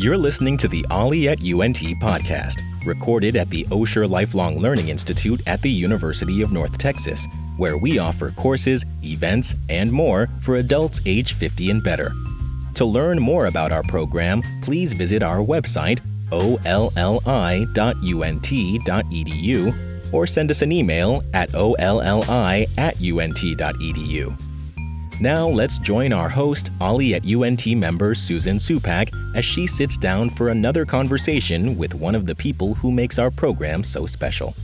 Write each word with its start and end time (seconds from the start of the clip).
You're 0.00 0.16
listening 0.16 0.56
to 0.58 0.68
the 0.68 0.86
OLLI 0.92 1.26
at 1.26 1.42
UNT 1.42 1.78
podcast, 2.00 2.62
recorded 2.86 3.34
at 3.34 3.50
the 3.50 3.64
Osher 3.64 4.08
Lifelong 4.08 4.60
Learning 4.60 4.90
Institute 4.90 5.42
at 5.48 5.60
the 5.60 5.68
University 5.68 6.40
of 6.40 6.52
North 6.52 6.78
Texas, 6.78 7.26
where 7.56 7.76
we 7.76 7.98
offer 7.98 8.30
courses, 8.30 8.86
events, 9.02 9.56
and 9.68 9.90
more 9.90 10.28
for 10.40 10.54
adults 10.54 11.00
age 11.04 11.32
50 11.32 11.70
and 11.70 11.82
better. 11.82 12.12
To 12.74 12.84
learn 12.84 13.20
more 13.20 13.46
about 13.46 13.72
our 13.72 13.82
program, 13.82 14.40
please 14.62 14.92
visit 14.92 15.24
our 15.24 15.38
website, 15.38 15.98
olli.unt.edu, 16.30 16.94
or 20.12 20.26
send 20.28 20.52
us 20.52 20.62
an 20.62 20.70
email 20.70 21.24
at 21.34 21.52
olli 21.56 22.68
at 22.78 22.94
unt.edu. 23.00 24.47
Now 25.20 25.48
let's 25.48 25.78
join 25.78 26.12
our 26.12 26.28
host, 26.28 26.70
OLLI 26.80 27.14
at 27.14 27.26
UNT 27.26 27.66
member 27.76 28.14
Susan 28.14 28.58
Supak, 28.58 29.10
as 29.34 29.44
she 29.44 29.66
sits 29.66 29.96
down 29.96 30.30
for 30.30 30.50
another 30.50 30.86
conversation 30.86 31.76
with 31.76 31.92
one 31.92 32.14
of 32.14 32.24
the 32.24 32.36
people 32.36 32.74
who 32.74 32.92
makes 32.92 33.18
our 33.18 33.28
program 33.28 33.82
so 33.82 34.06
special. 34.06 34.54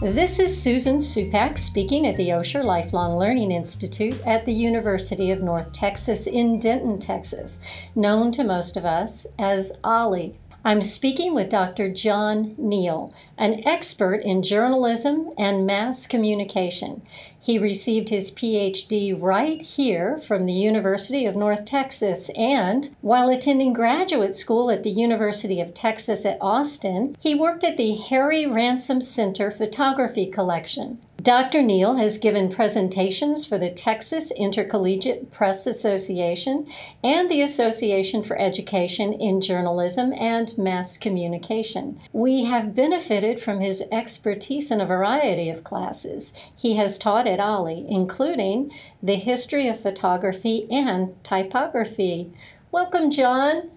This 0.00 0.40
is 0.40 0.60
Susan 0.60 0.96
Supak 0.96 1.60
speaking 1.60 2.08
at 2.08 2.16
the 2.16 2.30
Osher 2.30 2.64
Lifelong 2.64 3.16
Learning 3.16 3.52
Institute 3.52 4.20
at 4.26 4.44
the 4.44 4.52
University 4.52 5.30
of 5.30 5.42
North 5.42 5.72
Texas 5.72 6.26
in 6.26 6.58
Denton, 6.58 6.98
Texas, 6.98 7.60
known 7.94 8.32
to 8.32 8.42
most 8.42 8.76
of 8.76 8.84
us 8.84 9.28
as 9.38 9.70
OLLI. 9.84 10.34
I'm 10.64 10.80
speaking 10.80 11.34
with 11.34 11.48
Dr. 11.48 11.88
John 11.88 12.54
Neal, 12.56 13.12
an 13.36 13.66
expert 13.66 14.22
in 14.22 14.44
journalism 14.44 15.30
and 15.36 15.66
mass 15.66 16.06
communication. 16.06 17.02
He 17.40 17.58
received 17.58 18.10
his 18.10 18.30
PhD 18.30 19.20
right 19.20 19.60
here 19.60 20.18
from 20.18 20.46
the 20.46 20.52
University 20.52 21.26
of 21.26 21.34
North 21.34 21.64
Texas, 21.64 22.30
and 22.36 22.94
while 23.00 23.28
attending 23.28 23.72
graduate 23.72 24.36
school 24.36 24.70
at 24.70 24.84
the 24.84 24.90
University 24.90 25.60
of 25.60 25.74
Texas 25.74 26.24
at 26.24 26.38
Austin, 26.40 27.16
he 27.18 27.34
worked 27.34 27.64
at 27.64 27.76
the 27.76 27.96
Harry 27.96 28.46
Ransom 28.46 29.00
Center 29.00 29.50
Photography 29.50 30.26
Collection. 30.26 31.00
Dr. 31.22 31.62
Neal 31.62 31.96
has 31.96 32.18
given 32.18 32.50
presentations 32.50 33.46
for 33.46 33.56
the 33.56 33.70
Texas 33.70 34.32
Intercollegiate 34.32 35.30
Press 35.30 35.68
Association 35.68 36.66
and 37.04 37.30
the 37.30 37.40
Association 37.42 38.24
for 38.24 38.36
Education 38.40 39.12
in 39.12 39.40
Journalism 39.40 40.12
and 40.14 40.58
Mass 40.58 40.98
Communication. 40.98 42.00
We 42.12 42.44
have 42.44 42.74
benefited 42.74 43.38
from 43.38 43.60
his 43.60 43.84
expertise 43.92 44.72
in 44.72 44.80
a 44.80 44.86
variety 44.86 45.48
of 45.48 45.62
classes. 45.62 46.32
He 46.56 46.74
has 46.74 46.98
taught 46.98 47.28
at 47.28 47.38
OLLI, 47.38 47.86
including 47.88 48.72
the 49.00 49.14
history 49.14 49.68
of 49.68 49.78
photography 49.78 50.66
and 50.72 51.14
typography. 51.22 52.32
Welcome, 52.72 53.12
John. 53.12 53.70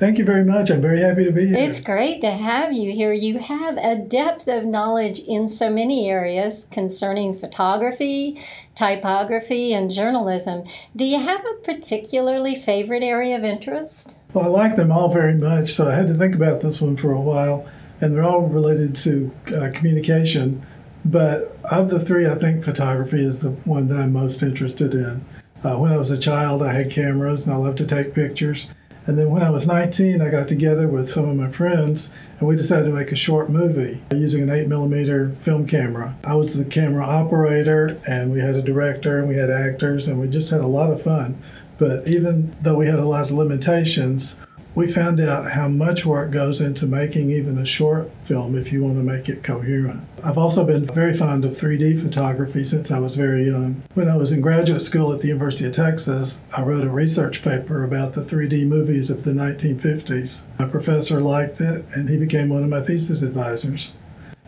Thank 0.00 0.16
you 0.16 0.24
very 0.24 0.46
much. 0.46 0.70
I'm 0.70 0.80
very 0.80 1.02
happy 1.02 1.26
to 1.26 1.30
be 1.30 1.48
here. 1.48 1.56
It's 1.58 1.78
great 1.78 2.22
to 2.22 2.30
have 2.30 2.72
you 2.72 2.90
here. 2.90 3.12
You 3.12 3.38
have 3.38 3.76
a 3.76 3.96
depth 3.96 4.48
of 4.48 4.64
knowledge 4.64 5.18
in 5.18 5.46
so 5.46 5.68
many 5.68 6.08
areas 6.08 6.64
concerning 6.64 7.34
photography, 7.34 8.40
typography, 8.74 9.74
and 9.74 9.90
journalism. 9.90 10.64
Do 10.96 11.04
you 11.04 11.20
have 11.20 11.44
a 11.44 11.62
particularly 11.62 12.54
favorite 12.54 13.02
area 13.02 13.36
of 13.36 13.44
interest? 13.44 14.16
Well, 14.32 14.46
I 14.46 14.48
like 14.48 14.76
them 14.76 14.90
all 14.90 15.12
very 15.12 15.34
much, 15.34 15.74
so 15.74 15.90
I 15.90 15.96
had 15.96 16.08
to 16.08 16.14
think 16.14 16.34
about 16.34 16.62
this 16.62 16.80
one 16.80 16.96
for 16.96 17.12
a 17.12 17.20
while, 17.20 17.68
and 18.00 18.14
they're 18.14 18.24
all 18.24 18.40
related 18.40 18.96
to 18.96 19.30
uh, 19.48 19.70
communication. 19.74 20.64
But 21.04 21.58
of 21.64 21.90
the 21.90 22.00
three, 22.00 22.26
I 22.26 22.36
think 22.36 22.64
photography 22.64 23.22
is 23.22 23.40
the 23.40 23.50
one 23.50 23.88
that 23.88 23.98
I'm 23.98 24.14
most 24.14 24.42
interested 24.42 24.94
in. 24.94 25.26
Uh, 25.62 25.76
when 25.76 25.92
I 25.92 25.98
was 25.98 26.10
a 26.10 26.16
child, 26.16 26.62
I 26.62 26.72
had 26.72 26.90
cameras 26.90 27.44
and 27.44 27.52
I 27.52 27.58
loved 27.58 27.76
to 27.78 27.86
take 27.86 28.14
pictures. 28.14 28.70
And 29.06 29.18
then 29.18 29.30
when 29.30 29.42
I 29.42 29.50
was 29.50 29.66
19, 29.66 30.20
I 30.20 30.30
got 30.30 30.48
together 30.48 30.86
with 30.86 31.08
some 31.08 31.28
of 31.28 31.36
my 31.36 31.50
friends 31.50 32.12
and 32.38 32.48
we 32.48 32.56
decided 32.56 32.84
to 32.84 32.92
make 32.92 33.12
a 33.12 33.16
short 33.16 33.50
movie 33.50 34.02
using 34.12 34.42
an 34.42 34.50
8 34.50 34.68
millimeter 34.68 35.34
film 35.40 35.66
camera. 35.66 36.16
I 36.24 36.34
was 36.34 36.54
the 36.54 36.64
camera 36.64 37.04
operator 37.04 38.00
and 38.06 38.30
we 38.30 38.40
had 38.40 38.54
a 38.54 38.62
director 38.62 39.18
and 39.18 39.28
we 39.28 39.36
had 39.36 39.50
actors 39.50 40.06
and 40.06 40.20
we 40.20 40.28
just 40.28 40.50
had 40.50 40.60
a 40.60 40.66
lot 40.66 40.92
of 40.92 41.02
fun. 41.02 41.42
But 41.78 42.06
even 42.06 42.54
though 42.60 42.76
we 42.76 42.86
had 42.86 42.98
a 42.98 43.06
lot 43.06 43.24
of 43.24 43.32
limitations, 43.32 44.38
we 44.74 44.90
found 44.90 45.20
out 45.20 45.52
how 45.52 45.68
much 45.68 46.06
work 46.06 46.30
goes 46.30 46.60
into 46.60 46.86
making 46.86 47.30
even 47.30 47.58
a 47.58 47.66
short 47.66 48.10
film 48.24 48.56
if 48.56 48.72
you 48.72 48.82
want 48.82 48.96
to 48.96 49.02
make 49.02 49.28
it 49.28 49.42
coherent. 49.42 50.00
I've 50.22 50.38
also 50.38 50.64
been 50.64 50.86
very 50.86 51.16
fond 51.16 51.44
of 51.44 51.52
3D 51.52 52.02
photography 52.02 52.64
since 52.64 52.90
I 52.90 52.98
was 52.98 53.16
very 53.16 53.46
young. 53.46 53.82
When 53.94 54.08
I 54.08 54.16
was 54.16 54.30
in 54.30 54.40
graduate 54.40 54.82
school 54.82 55.12
at 55.12 55.20
the 55.20 55.28
University 55.28 55.66
of 55.66 55.74
Texas, 55.74 56.42
I 56.52 56.62
wrote 56.62 56.86
a 56.86 56.90
research 56.90 57.42
paper 57.42 57.82
about 57.82 58.12
the 58.12 58.22
3D 58.22 58.66
movies 58.66 59.10
of 59.10 59.24
the 59.24 59.32
1950s. 59.32 60.42
My 60.58 60.66
professor 60.66 61.20
liked 61.20 61.60
it, 61.60 61.84
and 61.92 62.08
he 62.08 62.16
became 62.16 62.48
one 62.48 62.62
of 62.62 62.68
my 62.68 62.82
thesis 62.82 63.22
advisors. 63.22 63.94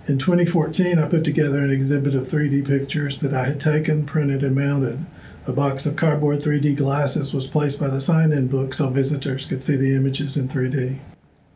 In 0.06 0.18
2014, 0.18 0.98
I 0.98 1.08
put 1.08 1.22
together 1.24 1.60
an 1.60 1.70
exhibit 1.70 2.14
of 2.14 2.28
3D 2.28 2.66
pictures 2.66 3.20
that 3.20 3.32
I 3.32 3.44
had 3.44 3.60
taken, 3.60 4.04
printed, 4.04 4.42
and 4.42 4.56
mounted. 4.56 5.06
A 5.44 5.52
box 5.52 5.86
of 5.86 5.96
cardboard 5.96 6.40
3D 6.40 6.76
glasses 6.76 7.34
was 7.34 7.48
placed 7.48 7.80
by 7.80 7.88
the 7.88 8.00
sign 8.00 8.30
in 8.30 8.46
book 8.46 8.72
so 8.72 8.88
visitors 8.88 9.46
could 9.46 9.64
see 9.64 9.74
the 9.74 9.92
images 9.92 10.36
in 10.36 10.48
3D. 10.48 11.00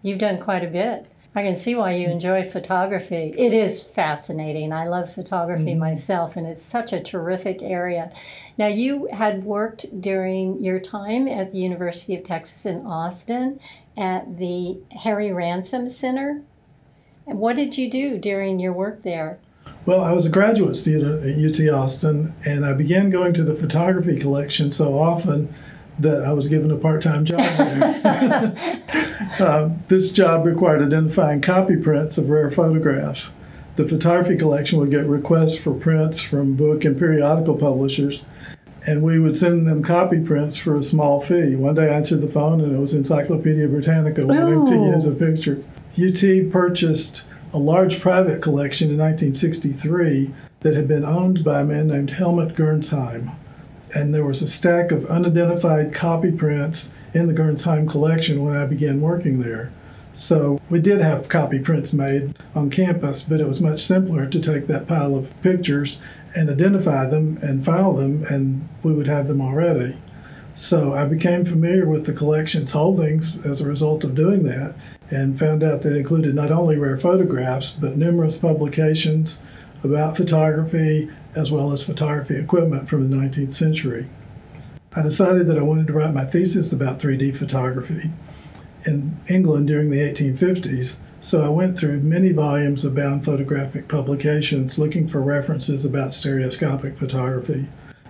You've 0.02 0.18
done 0.18 0.40
quite 0.40 0.64
a 0.64 0.68
bit. 0.68 1.06
I 1.36 1.42
can 1.42 1.54
see 1.54 1.76
why 1.76 1.92
you 1.92 2.08
enjoy 2.08 2.50
photography. 2.50 3.32
It 3.36 3.54
is 3.54 3.84
fascinating. 3.84 4.72
I 4.72 4.86
love 4.86 5.12
photography 5.12 5.66
mm-hmm. 5.66 5.78
myself, 5.78 6.34
and 6.34 6.48
it's 6.48 6.62
such 6.62 6.92
a 6.92 7.02
terrific 7.02 7.62
area. 7.62 8.10
Now, 8.58 8.66
you 8.66 9.08
had 9.12 9.44
worked 9.44 10.00
during 10.00 10.60
your 10.60 10.80
time 10.80 11.28
at 11.28 11.52
the 11.52 11.58
University 11.58 12.16
of 12.16 12.24
Texas 12.24 12.66
in 12.66 12.84
Austin 12.86 13.60
at 13.96 14.38
the 14.38 14.80
Harry 15.02 15.30
Ransom 15.30 15.88
Center. 15.88 16.42
What 17.26 17.54
did 17.54 17.78
you 17.78 17.88
do 17.88 18.18
during 18.18 18.58
your 18.58 18.72
work 18.72 19.04
there? 19.04 19.38
Well, 19.86 20.00
I 20.00 20.10
was 20.10 20.26
a 20.26 20.30
graduate 20.30 20.76
student 20.76 21.24
at 21.24 21.38
UT 21.38 21.72
Austin, 21.72 22.34
and 22.44 22.66
I 22.66 22.72
began 22.72 23.08
going 23.08 23.32
to 23.34 23.44
the 23.44 23.54
photography 23.54 24.18
collection 24.18 24.72
so 24.72 24.98
often 24.98 25.54
that 26.00 26.24
I 26.24 26.32
was 26.32 26.48
given 26.48 26.72
a 26.72 26.76
part 26.76 27.04
time 27.04 27.24
job 27.24 27.38
there. 27.56 28.52
uh, 29.38 29.70
this 29.86 30.10
job 30.10 30.44
required 30.44 30.82
identifying 30.82 31.40
copy 31.40 31.76
prints 31.76 32.18
of 32.18 32.28
rare 32.28 32.50
photographs. 32.50 33.32
The 33.76 33.86
photography 33.86 34.36
collection 34.36 34.80
would 34.80 34.90
get 34.90 35.06
requests 35.06 35.56
for 35.56 35.72
prints 35.72 36.20
from 36.20 36.56
book 36.56 36.84
and 36.84 36.98
periodical 36.98 37.54
publishers, 37.56 38.24
and 38.84 39.02
we 39.02 39.20
would 39.20 39.36
send 39.36 39.68
them 39.68 39.84
copy 39.84 40.18
prints 40.18 40.56
for 40.56 40.76
a 40.76 40.82
small 40.82 41.20
fee. 41.20 41.54
One 41.54 41.76
day 41.76 41.90
I 41.90 41.98
answered 41.98 42.22
the 42.22 42.28
phone, 42.28 42.60
and 42.60 42.74
it 42.74 42.80
was 42.80 42.92
Encyclopedia 42.92 43.68
Britannica 43.68 44.26
wanting 44.26 44.66
to 44.66 44.96
use 44.96 45.06
a 45.06 45.12
picture. 45.12 45.62
UT 45.96 46.50
purchased 46.50 47.28
a 47.56 47.58
large 47.58 48.02
private 48.02 48.42
collection 48.42 48.90
in 48.90 48.98
1963 48.98 50.30
that 50.60 50.74
had 50.74 50.86
been 50.86 51.06
owned 51.06 51.42
by 51.42 51.62
a 51.62 51.64
man 51.64 51.88
named 51.88 52.10
Helmut 52.10 52.54
Gernsheim. 52.54 53.34
And 53.94 54.12
there 54.12 54.26
was 54.26 54.42
a 54.42 54.48
stack 54.48 54.92
of 54.92 55.06
unidentified 55.06 55.94
copy 55.94 56.30
prints 56.30 56.92
in 57.14 57.26
the 57.26 57.32
Gernsheim 57.32 57.88
collection 57.88 58.44
when 58.44 58.54
I 58.54 58.66
began 58.66 59.00
working 59.00 59.40
there. 59.40 59.72
So 60.14 60.60
we 60.68 60.80
did 60.80 61.00
have 61.00 61.30
copy 61.30 61.58
prints 61.58 61.94
made 61.94 62.36
on 62.54 62.68
campus, 62.68 63.22
but 63.22 63.40
it 63.40 63.48
was 63.48 63.62
much 63.62 63.82
simpler 63.82 64.26
to 64.26 64.38
take 64.38 64.66
that 64.66 64.86
pile 64.86 65.16
of 65.16 65.32
pictures 65.40 66.02
and 66.34 66.50
identify 66.50 67.06
them 67.06 67.38
and 67.40 67.64
file 67.64 67.94
them, 67.94 68.22
and 68.24 68.68
we 68.82 68.92
would 68.92 69.08
have 69.08 69.28
them 69.28 69.40
already. 69.40 69.96
So 70.56 70.92
I 70.92 71.06
became 71.06 71.46
familiar 71.46 71.88
with 71.88 72.04
the 72.04 72.12
collection's 72.12 72.72
holdings 72.72 73.38
as 73.46 73.62
a 73.62 73.66
result 73.66 74.04
of 74.04 74.14
doing 74.14 74.42
that 74.42 74.74
and 75.10 75.38
found 75.38 75.62
out 75.62 75.82
that 75.82 75.92
it 75.92 75.98
included 75.98 76.34
not 76.34 76.50
only 76.50 76.76
rare 76.76 76.98
photographs, 76.98 77.72
but 77.72 77.96
numerous 77.96 78.38
publications 78.38 79.44
about 79.84 80.16
photography 80.16 81.10
as 81.34 81.52
well 81.52 81.72
as 81.72 81.82
photography 81.82 82.36
equipment 82.36 82.88
from 82.88 83.08
the 83.08 83.16
19th 83.16 83.54
century. 83.54 84.08
I 84.94 85.02
decided 85.02 85.46
that 85.46 85.58
I 85.58 85.62
wanted 85.62 85.86
to 85.88 85.92
write 85.92 86.14
my 86.14 86.24
thesis 86.24 86.72
about 86.72 86.98
3D 86.98 87.36
photography 87.36 88.10
in 88.86 89.20
England 89.28 89.66
during 89.66 89.90
the 89.90 89.98
1850s, 89.98 90.98
so 91.20 91.44
I 91.44 91.48
went 91.48 91.78
through 91.78 92.00
many 92.00 92.32
volumes 92.32 92.84
of 92.84 92.94
bound 92.94 93.24
photographic 93.24 93.88
publications 93.88 94.78
looking 94.78 95.08
for 95.08 95.20
references 95.20 95.84
about 95.84 96.14
stereoscopic 96.14 96.98
photography. 96.98 97.66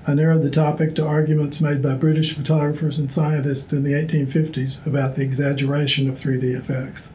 I 0.09 0.15
narrowed 0.15 0.43
the 0.43 0.51
topic 0.51 0.95
to 0.95 1.05
arguments 1.05 1.61
made 1.61 1.83
by 1.83 1.95
British 1.95 2.37
photographers 2.37 3.01
and 3.01 3.11
scientists 3.11 3.73
in 3.73 3.83
the 3.83 3.95
1850s 3.95 4.87
about 4.87 5.17
the 5.17 5.23
exaggeration 5.23 6.09
of 6.09 6.15
3D 6.17 6.57
effects. 6.57 7.13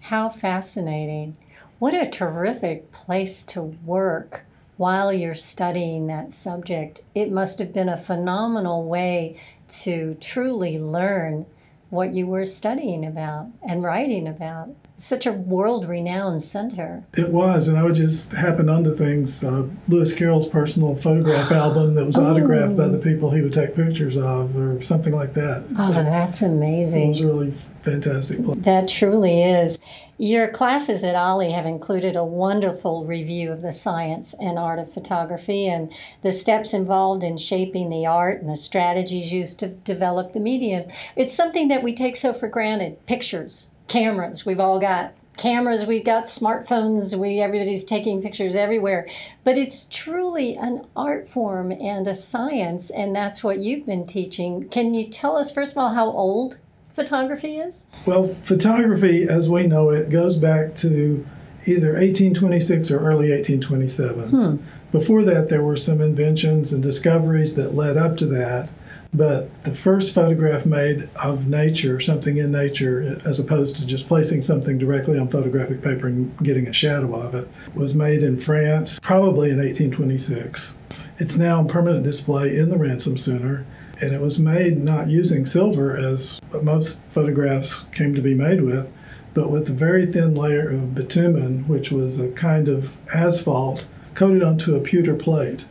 How 0.00 0.28
fascinating. 0.28 1.36
What 1.78 1.94
a 1.94 2.10
terrific 2.10 2.90
place 2.90 3.44
to 3.44 3.62
work 3.62 4.42
while 4.76 5.12
you're 5.12 5.36
studying 5.36 6.08
that 6.08 6.32
subject. 6.32 7.02
It 7.14 7.30
must 7.30 7.60
have 7.60 7.72
been 7.72 7.88
a 7.88 7.96
phenomenal 7.96 8.88
way 8.88 9.38
to 9.82 10.16
truly 10.20 10.80
learn 10.80 11.46
what 11.92 12.14
you 12.14 12.26
were 12.26 12.46
studying 12.46 13.04
about 13.04 13.46
and 13.68 13.82
writing 13.82 14.26
about 14.26 14.70
such 14.96 15.26
a 15.26 15.32
world 15.32 15.86
renowned 15.86 16.40
center. 16.40 17.04
It 17.12 17.28
was, 17.28 17.68
and 17.68 17.78
I 17.78 17.82
would 17.82 17.96
just 17.96 18.32
happen 18.32 18.70
onto 18.70 18.96
things. 18.96 19.44
Uh, 19.44 19.66
Lewis 19.88 20.14
Carroll's 20.14 20.48
personal 20.48 20.96
photograph 20.96 21.52
album 21.52 21.94
that 21.96 22.06
was 22.06 22.16
oh. 22.16 22.24
autographed 22.24 22.78
by 22.78 22.88
the 22.88 22.96
people 22.96 23.30
he 23.30 23.42
would 23.42 23.52
take 23.52 23.76
pictures 23.76 24.16
of, 24.16 24.56
or 24.56 24.82
something 24.82 25.14
like 25.14 25.34
that. 25.34 25.64
Oh, 25.78 25.92
so 25.92 26.02
that's 26.02 26.40
amazing. 26.40 27.08
It 27.08 27.08
was 27.10 27.22
really 27.22 27.54
fantastic. 27.84 28.38
That 28.56 28.88
truly 28.88 29.42
is. 29.42 29.78
Your 30.18 30.48
classes 30.48 31.02
at 31.02 31.16
OLLI 31.16 31.50
have 31.50 31.66
included 31.66 32.14
a 32.14 32.24
wonderful 32.24 33.04
review 33.04 33.50
of 33.50 33.62
the 33.62 33.72
science 33.72 34.34
and 34.40 34.58
art 34.58 34.78
of 34.78 34.92
photography 34.92 35.66
and 35.66 35.92
the 36.22 36.30
steps 36.30 36.72
involved 36.72 37.24
in 37.24 37.36
shaping 37.36 37.90
the 37.90 38.06
art 38.06 38.40
and 38.40 38.48
the 38.48 38.56
strategies 38.56 39.32
used 39.32 39.58
to 39.58 39.68
develop 39.68 40.32
the 40.32 40.40
medium. 40.40 40.88
It's 41.16 41.34
something 41.34 41.68
that 41.68 41.82
we 41.82 41.94
take 41.94 42.16
so 42.16 42.32
for 42.32 42.48
granted. 42.48 43.04
Pictures, 43.06 43.68
cameras, 43.88 44.46
we've 44.46 44.60
all 44.60 44.78
got 44.78 45.14
cameras, 45.36 45.86
we've 45.86 46.04
got 46.04 46.24
smartphones, 46.24 47.18
we 47.18 47.40
everybody's 47.40 47.84
taking 47.84 48.22
pictures 48.22 48.54
everywhere. 48.54 49.08
But 49.44 49.58
it's 49.58 49.86
truly 49.90 50.56
an 50.56 50.86
art 50.94 51.26
form 51.26 51.72
and 51.72 52.06
a 52.06 52.14
science, 52.14 52.90
and 52.90 53.16
that's 53.16 53.42
what 53.42 53.58
you've 53.58 53.86
been 53.86 54.06
teaching. 54.06 54.68
Can 54.68 54.94
you 54.94 55.08
tell 55.08 55.36
us 55.36 55.50
first 55.50 55.72
of 55.72 55.78
all 55.78 55.94
how 55.94 56.10
old 56.10 56.58
photography 56.94 57.58
is? 57.58 57.86
Well, 58.06 58.34
photography, 58.44 59.26
as 59.28 59.48
we 59.48 59.66
know 59.66 59.90
it, 59.90 60.10
goes 60.10 60.38
back 60.38 60.76
to 60.76 61.26
either 61.66 61.92
1826 61.92 62.90
or 62.90 63.00
early 63.00 63.30
1827. 63.30 64.28
Hmm. 64.28 64.56
Before 64.90 65.24
that, 65.24 65.48
there 65.48 65.62
were 65.62 65.76
some 65.76 66.00
inventions 66.00 66.72
and 66.72 66.82
discoveries 66.82 67.54
that 67.56 67.74
led 67.74 67.96
up 67.96 68.16
to 68.18 68.26
that. 68.26 68.68
But 69.14 69.62
the 69.62 69.74
first 69.74 70.14
photograph 70.14 70.64
made 70.64 71.08
of 71.16 71.46
nature, 71.46 72.00
something 72.00 72.38
in 72.38 72.50
nature, 72.50 73.20
as 73.26 73.38
opposed 73.38 73.76
to 73.76 73.86
just 73.86 74.08
placing 74.08 74.42
something 74.42 74.78
directly 74.78 75.18
on 75.18 75.28
photographic 75.28 75.82
paper 75.82 76.06
and 76.06 76.34
getting 76.38 76.66
a 76.66 76.72
shadow 76.72 77.14
of 77.14 77.34
it, 77.34 77.46
was 77.74 77.94
made 77.94 78.22
in 78.22 78.40
France, 78.40 78.98
probably 79.00 79.50
in 79.50 79.58
1826. 79.58 80.78
It's 81.18 81.36
now 81.36 81.58
on 81.58 81.68
permanent 81.68 82.04
display 82.04 82.56
in 82.56 82.70
the 82.70 82.78
Ransom 82.78 83.18
Center 83.18 83.66
and 84.02 84.12
it 84.12 84.20
was 84.20 84.40
made 84.40 84.82
not 84.82 85.08
using 85.08 85.46
silver 85.46 85.96
as 85.96 86.40
most 86.60 87.00
photographs 87.12 87.84
came 87.92 88.14
to 88.16 88.20
be 88.20 88.34
made 88.34 88.60
with, 88.60 88.92
but 89.32 89.48
with 89.48 89.68
a 89.68 89.72
very 89.72 90.04
thin 90.04 90.34
layer 90.34 90.68
of 90.68 90.94
bitumen, 90.94 91.66
which 91.68 91.92
was 91.92 92.18
a 92.18 92.28
kind 92.32 92.66
of 92.66 92.92
asphalt 93.14 93.86
coated 94.14 94.42
onto 94.42 94.74
a 94.74 94.80
pewter 94.80 95.14
plate. 95.14 95.64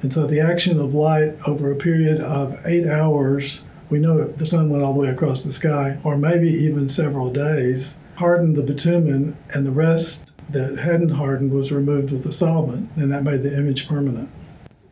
And 0.00 0.14
so 0.14 0.28
the 0.28 0.40
action 0.40 0.80
of 0.80 0.94
light 0.94 1.36
over 1.44 1.72
a 1.72 1.76
period 1.76 2.20
of 2.20 2.58
eight 2.64 2.86
hours, 2.86 3.66
we 3.90 3.98
know 3.98 4.24
the 4.24 4.46
sun 4.46 4.70
went 4.70 4.84
all 4.84 4.94
the 4.94 5.00
way 5.00 5.08
across 5.08 5.42
the 5.42 5.52
sky, 5.52 5.98
or 6.04 6.16
maybe 6.16 6.48
even 6.48 6.88
several 6.88 7.32
days, 7.32 7.98
hardened 8.14 8.56
the 8.56 8.62
bitumen, 8.62 9.36
and 9.50 9.66
the 9.66 9.72
rest 9.72 10.32
that 10.50 10.78
hadn't 10.78 11.10
hardened 11.10 11.52
was 11.52 11.72
removed 11.72 12.12
with 12.12 12.26
a 12.26 12.32
solvent, 12.32 12.90
and 12.94 13.10
that 13.10 13.24
made 13.24 13.42
the 13.42 13.56
image 13.56 13.88
permanent. 13.88 14.28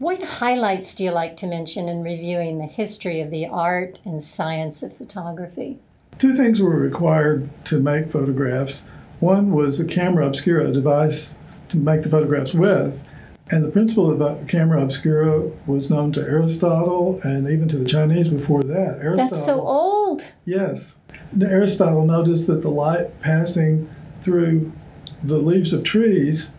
What 0.00 0.22
highlights 0.22 0.94
do 0.94 1.04
you 1.04 1.10
like 1.10 1.36
to 1.36 1.46
mention 1.46 1.86
in 1.86 2.02
reviewing 2.02 2.56
the 2.56 2.64
history 2.64 3.20
of 3.20 3.30
the 3.30 3.46
art 3.46 4.00
and 4.02 4.22
science 4.22 4.82
of 4.82 4.96
photography? 4.96 5.78
Two 6.18 6.34
things 6.34 6.58
were 6.58 6.70
required 6.70 7.50
to 7.66 7.78
make 7.78 8.10
photographs. 8.10 8.84
One 9.18 9.52
was 9.52 9.78
a 9.78 9.84
camera 9.84 10.26
obscura 10.26 10.70
a 10.70 10.72
device 10.72 11.36
to 11.68 11.76
make 11.76 12.02
the 12.02 12.08
photographs 12.08 12.54
with, 12.54 12.98
and 13.50 13.62
the 13.62 13.68
principle 13.68 14.10
of 14.10 14.22
uh, 14.22 14.36
camera 14.48 14.82
obscura 14.82 15.50
was 15.66 15.90
known 15.90 16.14
to 16.14 16.22
Aristotle 16.22 17.20
and 17.22 17.46
even 17.46 17.68
to 17.68 17.76
the 17.76 17.84
Chinese 17.84 18.28
before 18.30 18.62
that. 18.62 19.00
Aristotle, 19.02 19.16
That's 19.16 19.44
so 19.44 19.60
old. 19.60 20.32
Yes. 20.46 20.96
Aristotle 21.38 22.06
noticed 22.06 22.46
that 22.46 22.62
the 22.62 22.70
light 22.70 23.20
passing 23.20 23.90
through 24.22 24.72
the 25.22 25.36
leaves 25.36 25.74
of 25.74 25.84
trees 25.84 26.52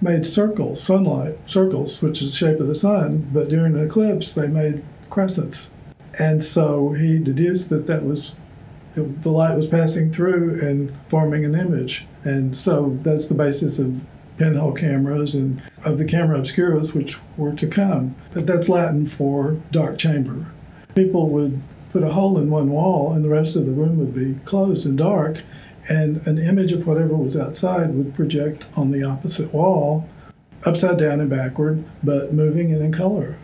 made 0.00 0.26
circles, 0.26 0.82
sunlight 0.82 1.38
circles, 1.46 2.02
which 2.02 2.22
is 2.22 2.30
the 2.30 2.36
shape 2.36 2.60
of 2.60 2.68
the 2.68 2.74
sun, 2.74 3.28
but 3.32 3.48
during 3.48 3.72
the 3.72 3.82
eclipse 3.82 4.32
they 4.32 4.46
made 4.46 4.84
crescents. 5.10 5.72
And 6.18 6.44
so 6.44 6.92
he 6.92 7.18
deduced 7.18 7.68
that 7.70 7.86
that 7.86 8.04
was 8.04 8.32
the 8.94 9.30
light 9.30 9.56
was 9.56 9.68
passing 9.68 10.12
through 10.12 10.60
and 10.60 10.92
forming 11.08 11.44
an 11.44 11.54
image. 11.54 12.06
And 12.24 12.56
so 12.56 12.98
that's 13.02 13.28
the 13.28 13.34
basis 13.34 13.78
of 13.78 14.00
pinhole 14.38 14.72
cameras 14.72 15.34
and 15.34 15.62
of 15.84 15.98
the 15.98 16.04
camera 16.04 16.40
obscuras, 16.40 16.94
which 16.94 17.18
were 17.36 17.52
to 17.52 17.66
come. 17.66 18.16
But 18.32 18.46
that's 18.46 18.68
Latin 18.68 19.06
for 19.06 19.60
dark 19.70 19.98
chamber. 19.98 20.46
People 20.94 21.28
would 21.30 21.60
put 21.92 22.02
a 22.02 22.12
hole 22.12 22.38
in 22.38 22.50
one 22.50 22.70
wall 22.70 23.12
and 23.12 23.24
the 23.24 23.28
rest 23.28 23.56
of 23.56 23.66
the 23.66 23.72
room 23.72 23.98
would 23.98 24.14
be 24.14 24.38
closed 24.44 24.86
and 24.86 24.98
dark 24.98 25.42
and 25.88 26.26
an 26.26 26.38
image 26.38 26.72
of 26.72 26.86
whatever 26.86 27.14
was 27.16 27.36
outside 27.36 27.94
would 27.94 28.14
project 28.14 28.66
on 28.76 28.90
the 28.90 29.02
opposite 29.02 29.52
wall, 29.54 30.08
upside 30.64 30.98
down 30.98 31.20
and 31.20 31.30
backward, 31.30 31.84
but 32.02 32.32
moving 32.32 32.72
and 32.72 32.82
in 32.82 32.92
color. 32.92 33.38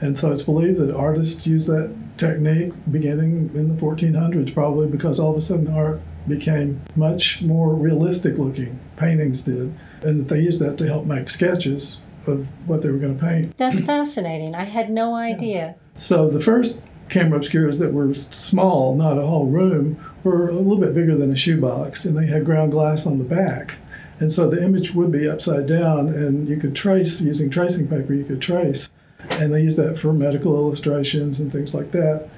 And 0.00 0.18
so 0.18 0.32
it's 0.32 0.44
believed 0.44 0.78
that 0.78 0.94
artists 0.94 1.46
used 1.46 1.68
that 1.68 1.94
technique 2.16 2.72
beginning 2.90 3.50
in 3.54 3.74
the 3.74 3.80
1400s, 3.80 4.54
probably 4.54 4.86
because 4.86 5.18
all 5.18 5.32
of 5.32 5.38
a 5.38 5.42
sudden 5.42 5.68
art 5.68 6.00
became 6.28 6.80
much 6.94 7.42
more 7.42 7.74
realistic 7.74 8.38
looking. 8.38 8.78
Paintings 8.96 9.42
did, 9.42 9.74
and 10.02 10.20
that 10.20 10.28
they 10.28 10.40
used 10.40 10.60
that 10.60 10.78
to 10.78 10.86
help 10.86 11.06
make 11.06 11.30
sketches 11.30 12.00
of 12.26 12.46
what 12.66 12.82
they 12.82 12.90
were 12.90 12.98
going 12.98 13.18
to 13.18 13.24
paint. 13.24 13.56
That's 13.56 13.80
fascinating. 13.80 14.54
I 14.54 14.64
had 14.64 14.90
no 14.90 15.14
idea. 15.14 15.74
So 15.96 16.28
the 16.28 16.40
first 16.40 16.80
camera 17.08 17.40
obscuras 17.40 17.78
that 17.78 17.92
were 17.92 18.14
small, 18.14 18.94
not 18.94 19.18
a 19.18 19.26
whole 19.26 19.46
room, 19.46 20.02
were 20.22 20.48
a 20.48 20.54
little 20.54 20.78
bit 20.78 20.94
bigger 20.94 21.16
than 21.16 21.32
a 21.32 21.36
shoebox, 21.36 22.04
and 22.04 22.16
they 22.16 22.26
had 22.26 22.44
ground 22.44 22.72
glass 22.72 23.06
on 23.06 23.18
the 23.18 23.24
back. 23.24 23.74
And 24.18 24.32
so 24.32 24.50
the 24.50 24.62
image 24.62 24.94
would 24.94 25.10
be 25.10 25.28
upside 25.28 25.66
down, 25.66 26.08
and 26.08 26.48
you 26.48 26.56
could 26.58 26.76
trace 26.76 27.20
using 27.20 27.50
tracing 27.50 27.88
paper. 27.88 28.12
You 28.12 28.24
could 28.24 28.42
trace, 28.42 28.90
and 29.30 29.52
they 29.52 29.62
used 29.62 29.78
that 29.78 29.98
for 29.98 30.12
medical 30.12 30.54
illustrations 30.54 31.40
and 31.40 31.50
things 31.50 31.74
like 31.74 31.92
that. 31.92 32.28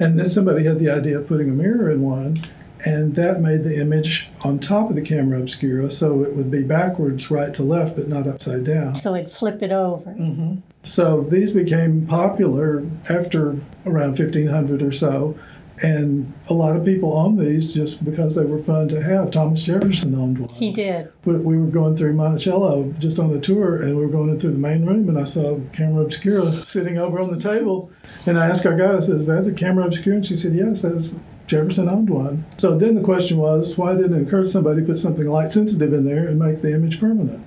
And 0.00 0.18
then 0.18 0.30
somebody 0.30 0.64
had 0.64 0.80
the 0.80 0.90
idea 0.90 1.18
of 1.18 1.28
putting 1.28 1.48
a 1.48 1.52
mirror 1.52 1.90
in 1.90 2.02
one, 2.02 2.40
and 2.84 3.14
that 3.14 3.40
made 3.40 3.62
the 3.62 3.78
image 3.78 4.30
on 4.40 4.58
top 4.58 4.90
of 4.90 4.96
the 4.96 5.02
camera 5.02 5.40
obscura, 5.40 5.92
so 5.92 6.24
it 6.24 6.34
would 6.34 6.50
be 6.50 6.62
backwards, 6.62 7.30
right 7.30 7.52
to 7.54 7.62
left, 7.62 7.96
but 7.96 8.08
not 8.08 8.26
upside 8.26 8.64
down. 8.64 8.94
So 8.94 9.14
it'd 9.14 9.30
flip 9.30 9.62
it 9.62 9.70
over. 9.70 10.10
Mm-hmm. 10.10 10.56
So 10.84 11.26
these 11.30 11.52
became 11.52 12.06
popular 12.06 12.84
after 13.08 13.50
around 13.84 14.18
1500 14.18 14.82
or 14.82 14.92
so 14.92 15.38
and 15.82 16.32
a 16.48 16.54
lot 16.54 16.76
of 16.76 16.84
people 16.84 17.16
owned 17.16 17.38
these 17.38 17.72
just 17.72 18.04
because 18.04 18.34
they 18.34 18.44
were 18.44 18.62
fun 18.62 18.88
to 18.88 19.02
have. 19.02 19.30
Thomas 19.30 19.62
Jefferson 19.62 20.14
owned 20.14 20.38
one. 20.38 20.50
He 20.50 20.72
did. 20.72 21.10
We, 21.24 21.34
we 21.36 21.56
were 21.56 21.70
going 21.70 21.96
through 21.96 22.12
Monticello 22.12 22.94
just 22.98 23.18
on 23.18 23.34
a 23.34 23.40
tour, 23.40 23.82
and 23.82 23.96
we 23.96 24.04
were 24.04 24.12
going 24.12 24.38
through 24.38 24.52
the 24.52 24.58
main 24.58 24.84
room, 24.84 25.08
and 25.08 25.18
I 25.18 25.24
saw 25.24 25.58
camera 25.72 26.04
obscura 26.04 26.52
sitting 26.66 26.98
over 26.98 27.18
on 27.18 27.30
the 27.30 27.40
table. 27.40 27.90
And 28.26 28.38
I 28.38 28.48
asked 28.48 28.66
our 28.66 28.76
guy, 28.76 28.98
I 28.98 29.00
said, 29.00 29.16
Is 29.16 29.26
that 29.28 29.46
a 29.46 29.52
camera 29.52 29.86
obscura? 29.86 30.16
And 30.16 30.26
she 30.26 30.36
said, 30.36 30.54
Yes, 30.54 30.82
that's 30.82 31.12
Jefferson 31.46 31.88
owned 31.88 32.10
one. 32.10 32.44
So 32.58 32.78
then 32.78 32.94
the 32.94 33.02
question 33.02 33.38
was, 33.38 33.76
why 33.76 33.94
didn't 33.94 34.28
it 34.28 34.30
to 34.30 34.46
somebody 34.46 34.82
to 34.82 34.86
put 34.86 35.00
something 35.00 35.28
light 35.28 35.50
sensitive 35.50 35.92
in 35.92 36.04
there 36.04 36.28
and 36.28 36.38
make 36.38 36.62
the 36.62 36.72
image 36.72 37.00
permanent? 37.00 37.44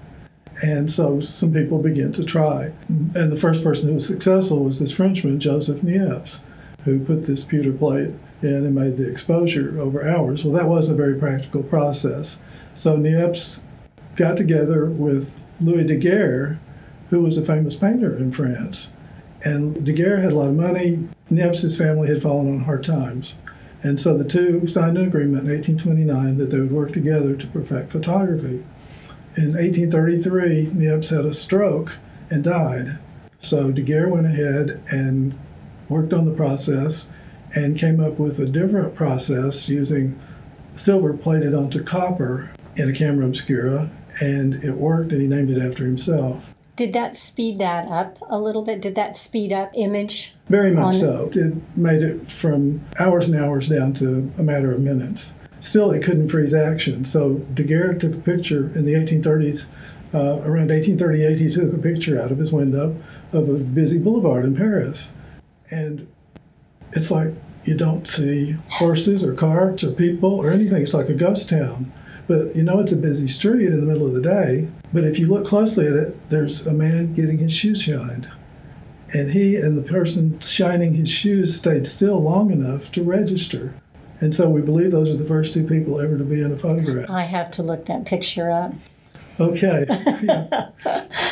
And 0.61 0.91
so 0.91 1.21
some 1.21 1.53
people 1.53 1.77
began 1.81 2.11
to 2.13 2.23
try. 2.25 2.73
And 2.89 3.31
the 3.31 3.37
first 3.37 3.63
person 3.63 3.87
who 3.87 3.95
was 3.95 4.07
successful 4.07 4.63
was 4.63 4.79
this 4.79 4.91
Frenchman, 4.91 5.39
Joseph 5.39 5.81
Niepce 5.83 6.41
who 6.85 6.99
put 6.99 7.23
this 7.23 7.45
pewter 7.45 7.71
plate 7.71 8.11
in 8.41 8.65
and 8.65 8.75
made 8.75 8.97
the 8.97 9.09
exposure 9.09 9.79
over 9.79 10.07
hours. 10.07 10.43
Well, 10.43 10.53
that 10.53 10.67
wasn't 10.67 10.99
a 10.99 11.03
very 11.03 11.17
practical 11.17 11.63
process. 11.63 12.43
So 12.75 12.97
Niepce 12.97 13.61
got 14.15 14.37
together 14.37 14.85
with 14.85 15.39
Louis 15.61 15.85
Daguerre, 15.85 16.59
who 17.09 17.21
was 17.21 17.37
a 17.37 17.45
famous 17.45 17.75
painter 17.75 18.15
in 18.17 18.31
France. 18.31 18.93
And 19.43 19.85
Daguerre 19.85 20.21
had 20.21 20.33
a 20.33 20.35
lot 20.35 20.49
of 20.49 20.55
money. 20.55 21.07
Niepce's 21.29 21.77
family 21.77 22.07
had 22.07 22.21
fallen 22.21 22.47
on 22.47 22.59
hard 22.61 22.83
times. 22.83 23.35
And 23.81 23.99
so 23.99 24.17
the 24.17 24.23
two 24.23 24.65
signed 24.67 24.97
an 24.97 25.07
agreement 25.07 25.45
in 25.45 25.53
1829 25.53 26.37
that 26.37 26.51
they 26.51 26.59
would 26.59 26.71
work 26.71 26.93
together 26.93 27.35
to 27.35 27.47
perfect 27.47 27.91
photography. 27.91 28.63
In 29.35 29.53
1833, 29.53 30.67
Niepce 30.67 31.09
had 31.09 31.25
a 31.25 31.33
stroke 31.33 31.93
and 32.29 32.43
died. 32.43 32.97
So 33.41 33.71
Daguerre 33.71 34.07
went 34.07 34.27
ahead 34.27 34.81
and 34.89 35.37
worked 35.89 36.13
on 36.13 36.25
the 36.25 36.33
process, 36.33 37.11
and 37.55 37.77
came 37.77 37.99
up 37.99 38.19
with 38.19 38.39
a 38.39 38.45
different 38.45 38.95
process 38.95 39.69
using 39.69 40.19
silver 40.75 41.13
plated 41.13 41.53
onto 41.53 41.83
copper 41.83 42.51
in 42.75 42.89
a 42.89 42.93
camera 42.93 43.27
obscura, 43.27 43.91
and 44.19 44.55
it 44.63 44.73
worked, 44.73 45.11
and 45.11 45.21
he 45.21 45.27
named 45.27 45.49
it 45.49 45.61
after 45.61 45.85
himself. 45.85 46.43
Did 46.75 46.93
that 46.93 47.15
speed 47.17 47.59
that 47.59 47.87
up 47.87 48.17
a 48.27 48.39
little 48.39 48.63
bit? 48.63 48.81
Did 48.81 48.95
that 48.95 49.15
speed 49.15 49.53
up 49.53 49.71
image? 49.75 50.33
Very 50.49 50.71
much 50.71 50.95
so. 50.95 51.29
It 51.33 51.53
made 51.77 52.01
it 52.01 52.31
from 52.31 52.83
hours 52.97 53.29
and 53.29 53.39
hours 53.39 53.69
down 53.69 53.93
to 53.95 54.31
a 54.39 54.43
matter 54.43 54.71
of 54.71 54.81
minutes. 54.81 55.35
Still, 55.61 55.91
it 55.91 56.03
couldn't 56.03 56.29
freeze 56.29 56.55
action. 56.55 57.05
So 57.05 57.35
Daguerre 57.53 57.93
took 57.93 58.15
a 58.15 58.17
picture 58.17 58.71
in 58.75 58.85
the 58.85 58.93
1830s. 58.93 59.67
Uh, 60.13 60.41
around 60.41 60.69
1838, 60.69 61.39
he 61.39 61.51
took 61.51 61.73
a 61.73 61.77
picture 61.77 62.19
out 62.19 62.31
of 62.31 62.39
his 62.39 62.51
window 62.51 62.97
of 63.31 63.49
a 63.49 63.53
busy 63.53 63.99
boulevard 63.99 64.43
in 64.43 64.55
Paris 64.55 65.13
and 65.73 66.07
it's 66.93 67.11
like 67.11 67.33
you 67.65 67.75
don't 67.75 68.07
see 68.09 68.55
horses 68.69 69.23
or 69.23 69.33
carts 69.33 69.83
or 69.83 69.91
people 69.91 70.31
or 70.31 70.51
anything. 70.51 70.83
It's 70.83 70.93
like 70.93 71.09
a 71.09 71.13
ghost 71.13 71.49
town. 71.49 71.91
But 72.27 72.55
you 72.55 72.63
know 72.63 72.79
it's 72.79 72.91
a 72.93 72.97
busy 72.97 73.27
street 73.27 73.67
in 73.67 73.79
the 73.79 73.85
middle 73.85 74.07
of 74.07 74.13
the 74.13 74.21
day. 74.21 74.67
But 74.93 75.03
if 75.03 75.19
you 75.19 75.27
look 75.27 75.45
closely 75.45 75.87
at 75.87 75.93
it, 75.93 76.29
there's 76.29 76.65
a 76.65 76.71
man 76.71 77.13
getting 77.13 77.39
his 77.39 77.53
shoes 77.53 77.81
shined. 77.81 78.29
And 79.13 79.31
he 79.31 79.57
and 79.57 79.77
the 79.77 79.81
person 79.81 80.39
shining 80.39 80.93
his 80.95 81.09
shoes 81.09 81.57
stayed 81.57 81.87
still 81.87 82.21
long 82.21 82.51
enough 82.51 82.91
to 82.93 83.03
register. 83.03 83.75
And 84.21 84.33
so 84.33 84.49
we 84.49 84.61
believe 84.61 84.91
those 84.91 85.09
are 85.09 85.17
the 85.17 85.25
first 85.25 85.53
two 85.53 85.67
people 85.67 85.99
ever 85.99 86.17
to 86.17 86.23
be 86.23 86.41
in 86.41 86.51
a 86.51 86.57
photograph. 86.57 87.09
I 87.09 87.23
have 87.23 87.51
to 87.51 87.63
look 87.63 87.85
that 87.87 88.05
picture 88.05 88.49
up. 88.49 88.73
Okay. 89.39 89.85
Yeah. 90.23 90.69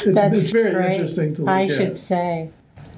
It's, 0.04 0.16
That's 0.16 0.40
it's 0.40 0.50
very 0.50 0.72
great. 0.74 0.94
interesting 0.94 1.36
to 1.36 1.42
look 1.42 1.50
I 1.50 1.66
at. 1.66 1.72
I 1.72 1.76
should 1.76 1.96
say. 1.96 2.50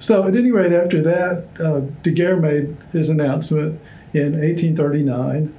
So, 0.04 0.28
at 0.28 0.36
any 0.36 0.52
rate, 0.52 0.74
after 0.74 1.02
that, 1.04 1.46
uh, 1.62 1.80
Daguerre 2.04 2.36
made 2.36 2.76
his 2.92 3.10
announcement 3.10 3.80
in 4.14 4.34
1839, 4.34 5.56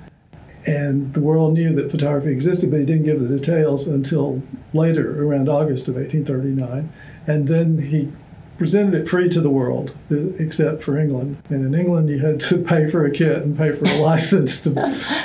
and 0.66 1.14
the 1.14 1.20
world 1.22 1.54
knew 1.54 1.74
that 1.74 1.90
photography 1.90 2.30
existed, 2.30 2.70
but 2.70 2.80
he 2.80 2.84
didn't 2.84 3.04
give 3.04 3.26
the 3.26 3.38
details 3.38 3.86
until 3.86 4.42
later, 4.74 5.24
around 5.24 5.48
August 5.48 5.88
of 5.88 5.94
1839. 5.94 6.92
And 7.26 7.48
then 7.48 7.78
he 7.88 8.12
presented 8.58 8.92
it 8.92 9.08
free 9.08 9.30
to 9.30 9.40
the 9.40 9.48
world, 9.48 9.92
uh, 10.12 10.34
except 10.38 10.82
for 10.82 10.98
England. 10.98 11.38
And 11.48 11.64
in 11.64 11.74
England, 11.74 12.10
you 12.10 12.18
had 12.18 12.38
to 12.40 12.58
pay 12.64 12.90
for 12.90 13.06
a 13.06 13.10
kit 13.10 13.38
and 13.38 13.56
pay 13.56 13.74
for 13.74 13.86
a 13.86 13.96
license 14.02 14.60
to 14.64 14.70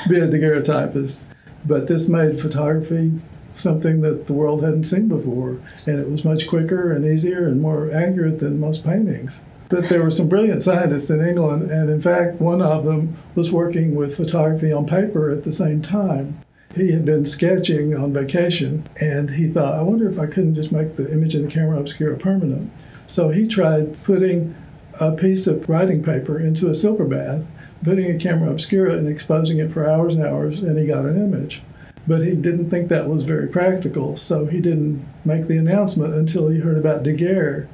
be 0.07 0.17
a 0.17 0.29
daguerreotypist. 0.29 1.23
But 1.65 1.87
this 1.87 2.07
made 2.07 2.39
photography 2.39 3.19
something 3.59 4.01
that 4.01 4.27
the 4.27 4.33
world 4.33 4.63
hadn't 4.63 4.85
seen 4.85 5.07
before. 5.07 5.59
And 5.87 5.99
it 5.99 6.09
was 6.09 6.25
much 6.25 6.47
quicker 6.47 6.91
and 6.91 7.05
easier 7.05 7.47
and 7.47 7.61
more 7.61 7.91
accurate 7.91 8.39
than 8.39 8.59
most 8.59 8.83
paintings. 8.83 9.41
But 9.69 9.87
there 9.87 10.01
were 10.01 10.11
some 10.11 10.27
brilliant 10.27 10.63
scientists 10.63 11.11
in 11.11 11.25
England, 11.25 11.69
and 11.69 11.89
in 11.89 12.01
fact, 12.01 12.41
one 12.41 12.61
of 12.61 12.85
them 12.85 13.17
was 13.35 13.51
working 13.51 13.93
with 13.93 14.17
photography 14.17 14.71
on 14.71 14.87
paper 14.87 15.29
at 15.29 15.43
the 15.43 15.53
same 15.53 15.83
time. 15.83 16.39
He 16.75 16.91
had 16.91 17.05
been 17.05 17.27
sketching 17.27 17.95
on 17.95 18.13
vacation, 18.13 18.83
and 18.99 19.31
he 19.31 19.47
thought, 19.47 19.75
I 19.75 19.81
wonder 19.83 20.09
if 20.09 20.19
I 20.19 20.25
couldn't 20.25 20.55
just 20.55 20.71
make 20.71 20.95
the 20.95 21.11
image 21.11 21.35
in 21.35 21.45
the 21.45 21.51
camera 21.51 21.79
obscura 21.79 22.17
permanent. 22.17 22.71
So 23.07 23.29
he 23.29 23.47
tried 23.47 24.03
putting 24.03 24.55
a 24.99 25.11
piece 25.11 25.47
of 25.47 25.67
writing 25.69 26.03
paper 26.03 26.39
into 26.39 26.69
a 26.69 26.75
silver 26.75 27.05
bath, 27.05 27.43
putting 27.83 28.09
a 28.09 28.19
camera 28.19 28.51
obscura 28.51 28.97
and 28.97 29.07
exposing 29.07 29.59
it 29.59 29.71
for 29.71 29.89
hours 29.89 30.15
and 30.15 30.25
hours, 30.25 30.59
and 30.59 30.77
he 30.77 30.87
got 30.87 31.05
an 31.05 31.17
image. 31.17 31.61
But 32.09 32.23
he 32.23 32.31
didn't 32.31 32.71
think 32.71 32.87
that 32.87 33.07
was 33.07 33.23
very 33.23 33.47
practical, 33.47 34.17
so 34.17 34.47
he 34.47 34.59
didn't 34.59 35.07
make 35.25 35.45
the 35.45 35.57
announcement 35.57 36.15
until 36.15 36.47
he 36.47 36.57
heard 36.57 36.79
about 36.79 37.03
Daguerre. 37.03 37.69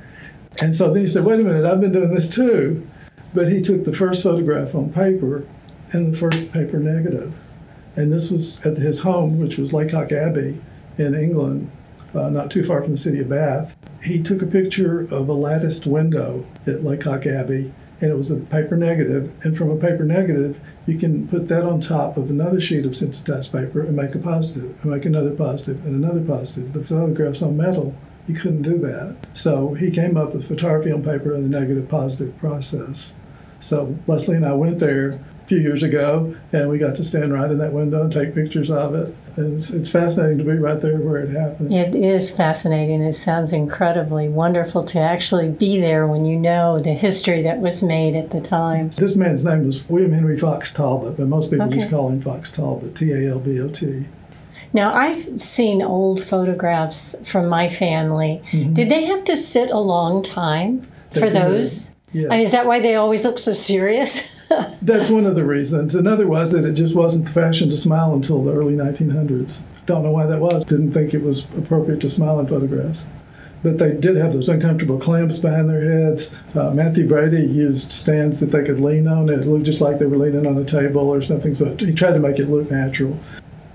And 0.61 0.75
so 0.75 0.93
then 0.93 1.03
he 1.03 1.09
said, 1.09 1.23
wait 1.23 1.39
a 1.39 1.43
minute, 1.43 1.63
I've 1.65 1.79
been 1.79 1.93
doing 1.93 2.13
this 2.13 2.29
too. 2.29 2.85
But 3.33 3.49
he 3.49 3.61
took 3.61 3.85
the 3.85 3.95
first 3.95 4.23
photograph 4.23 4.75
on 4.75 4.91
paper 4.91 5.47
and 5.93 6.13
the 6.13 6.17
first 6.17 6.51
paper 6.51 6.79
negative. 6.79 7.33
And 7.95 8.11
this 8.11 8.29
was 8.29 8.59
at 8.65 8.75
his 8.75 8.99
home, 8.99 9.39
which 9.39 9.57
was 9.57 9.71
Lacock 9.71 10.11
Abbey 10.11 10.59
in 10.97 11.15
England, 11.15 11.71
uh, 12.13 12.27
not 12.27 12.51
too 12.51 12.65
far 12.65 12.81
from 12.81 12.91
the 12.91 12.97
city 12.97 13.21
of 13.21 13.29
Bath. 13.29 13.73
He 14.03 14.21
took 14.21 14.41
a 14.41 14.47
picture 14.47 15.07
of 15.11 15.29
a 15.29 15.33
latticed 15.33 15.85
window 15.85 16.45
at 16.67 16.83
Lacock 16.83 17.25
Abbey, 17.25 17.73
and 18.01 18.11
it 18.11 18.17
was 18.17 18.31
a 18.31 18.37
paper 18.37 18.75
negative. 18.75 19.31
And 19.43 19.57
from 19.57 19.71
a 19.71 19.77
paper 19.77 20.03
negative, 20.03 20.59
you 20.85 20.97
can 20.97 21.27
put 21.27 21.47
that 21.47 21.63
on 21.63 21.81
top 21.81 22.17
of 22.17 22.29
another 22.29 22.61
sheet 22.61 22.85
of 22.85 22.95
sensitized 22.95 23.51
paper 23.51 23.81
and 23.81 23.95
make 23.95 24.15
a 24.15 24.19
positive, 24.19 24.75
and 24.81 24.91
make 24.91 25.05
another 25.05 25.31
positive, 25.31 25.85
and 25.85 26.03
another 26.03 26.21
positive. 26.21 26.73
The 26.73 26.83
photographs 26.83 27.41
on 27.41 27.57
metal, 27.57 27.95
you 28.27 28.35
couldn't 28.35 28.63
do 28.63 28.77
that. 28.79 29.15
So 29.33 29.73
he 29.73 29.91
came 29.91 30.17
up 30.17 30.33
with 30.33 30.47
photography 30.47 30.91
on 30.91 31.03
paper 31.03 31.33
and 31.33 31.45
the 31.45 31.59
negative 31.59 31.87
positive 31.89 32.37
process. 32.37 33.15
So 33.61 33.97
Leslie 34.07 34.35
and 34.35 34.45
I 34.45 34.53
went 34.53 34.79
there 34.79 35.11
a 35.11 35.47
few 35.47 35.59
years 35.59 35.83
ago, 35.83 36.35
and 36.51 36.69
we 36.69 36.77
got 36.77 36.95
to 36.97 37.03
stand 37.03 37.33
right 37.33 37.49
in 37.49 37.57
that 37.59 37.73
window 37.73 38.03
and 38.03 38.11
take 38.11 38.35
pictures 38.35 38.69
of 38.69 38.95
it. 38.95 39.15
It's, 39.37 39.69
it's 39.69 39.89
fascinating 39.91 40.37
to 40.39 40.43
be 40.43 40.57
right 40.57 40.79
there 40.81 40.97
where 40.97 41.17
it 41.21 41.35
happened. 41.35 41.73
It 41.73 41.93
is 41.95 42.35
fascinating. 42.35 43.01
It 43.01 43.13
sounds 43.13 43.51
incredibly 43.53 44.29
wonderful 44.29 44.83
to 44.85 44.99
actually 44.99 45.49
be 45.49 45.79
there 45.79 46.07
when 46.07 46.23
you 46.25 46.37
know 46.37 46.79
the 46.79 46.93
history 46.93 47.41
that 47.43 47.59
was 47.59 47.83
made 47.83 48.15
at 48.15 48.31
the 48.31 48.39
time. 48.41 48.89
This 48.91 49.15
man's 49.15 49.43
name 49.43 49.65
was 49.65 49.87
William 49.89 50.13
Henry 50.13 50.37
Fox 50.39 50.73
Talbot, 50.73 51.17
but 51.17 51.27
most 51.27 51.51
people 51.51 51.67
Okay. 51.67 51.79
just 51.79 51.89
call 51.89 52.09
him 52.09 52.21
Fox 52.21 52.51
Talbot, 52.51 52.95
T 52.95 53.11
A 53.11 53.31
L 53.31 53.39
B 53.39 53.59
O 53.59 53.67
T. 53.67 54.05
Now, 54.73 54.93
I've 54.93 55.41
seen 55.41 55.81
old 55.81 56.21
photographs 56.23 57.15
from 57.29 57.47
my 57.47 57.69
family. 57.69 58.41
Did 58.51 58.89
they 58.89 59.05
have 59.05 59.23
to 59.25 59.37
sit 59.37 59.69
a 59.69 59.79
long 59.79 60.21
time 60.23 60.81
Mm-hmm. 60.81 60.89
They 61.11 61.19
for 61.21 61.27
did. 61.27 61.35
those? 61.41 61.95
Yes. 62.11 62.27
And 62.31 62.41
is 62.41 62.51
that 62.51 62.65
why 62.65 62.81
they 62.81 62.95
always 62.95 63.23
look 63.23 63.39
so 63.39 63.53
serious? 63.53 64.29
That's 64.81 65.09
one 65.09 65.25
of 65.25 65.35
the 65.35 65.45
reasons. 65.45 65.95
Another 65.95 66.27
was 66.27 66.51
that 66.51 66.65
it 66.65 66.73
just 66.73 66.95
wasn't 66.95 67.25
the 67.25 67.31
fashion 67.31 67.69
to 67.69 67.77
smile 67.77 68.13
until 68.13 68.43
the 68.43 68.53
early 68.53 68.73
1900s. 68.73 69.59
Don't 69.85 70.03
know 70.03 70.11
why 70.11 70.25
that 70.25 70.39
was. 70.39 70.65
Didn't 70.65 70.93
think 70.93 71.13
it 71.13 71.21
was 71.21 71.45
appropriate 71.57 72.01
to 72.01 72.09
smile 72.09 72.39
in 72.39 72.47
photographs. 72.47 73.05
But 73.63 73.79
they 73.79 73.93
did 73.93 74.15
have 74.17 74.33
those 74.33 74.49
uncomfortable 74.49 74.99
clamps 74.99 75.39
behind 75.39 75.69
their 75.69 76.05
heads. 76.05 76.35
Uh, 76.53 76.71
Mathew 76.71 77.07
Brady 77.07 77.43
used 77.43 77.91
stands 77.91 78.39
that 78.39 78.51
they 78.51 78.63
could 78.63 78.79
lean 78.79 79.07
on. 79.07 79.29
It 79.29 79.47
looked 79.47 79.65
just 79.65 79.81
like 79.81 79.97
they 79.97 80.05
were 80.05 80.17
leaning 80.17 80.45
on 80.45 80.57
a 80.57 80.65
table 80.65 81.09
or 81.09 81.23
something. 81.23 81.55
So 81.55 81.75
he 81.77 81.93
tried 81.93 82.13
to 82.13 82.19
make 82.19 82.37
it 82.37 82.49
look 82.49 82.69
natural. 82.69 83.19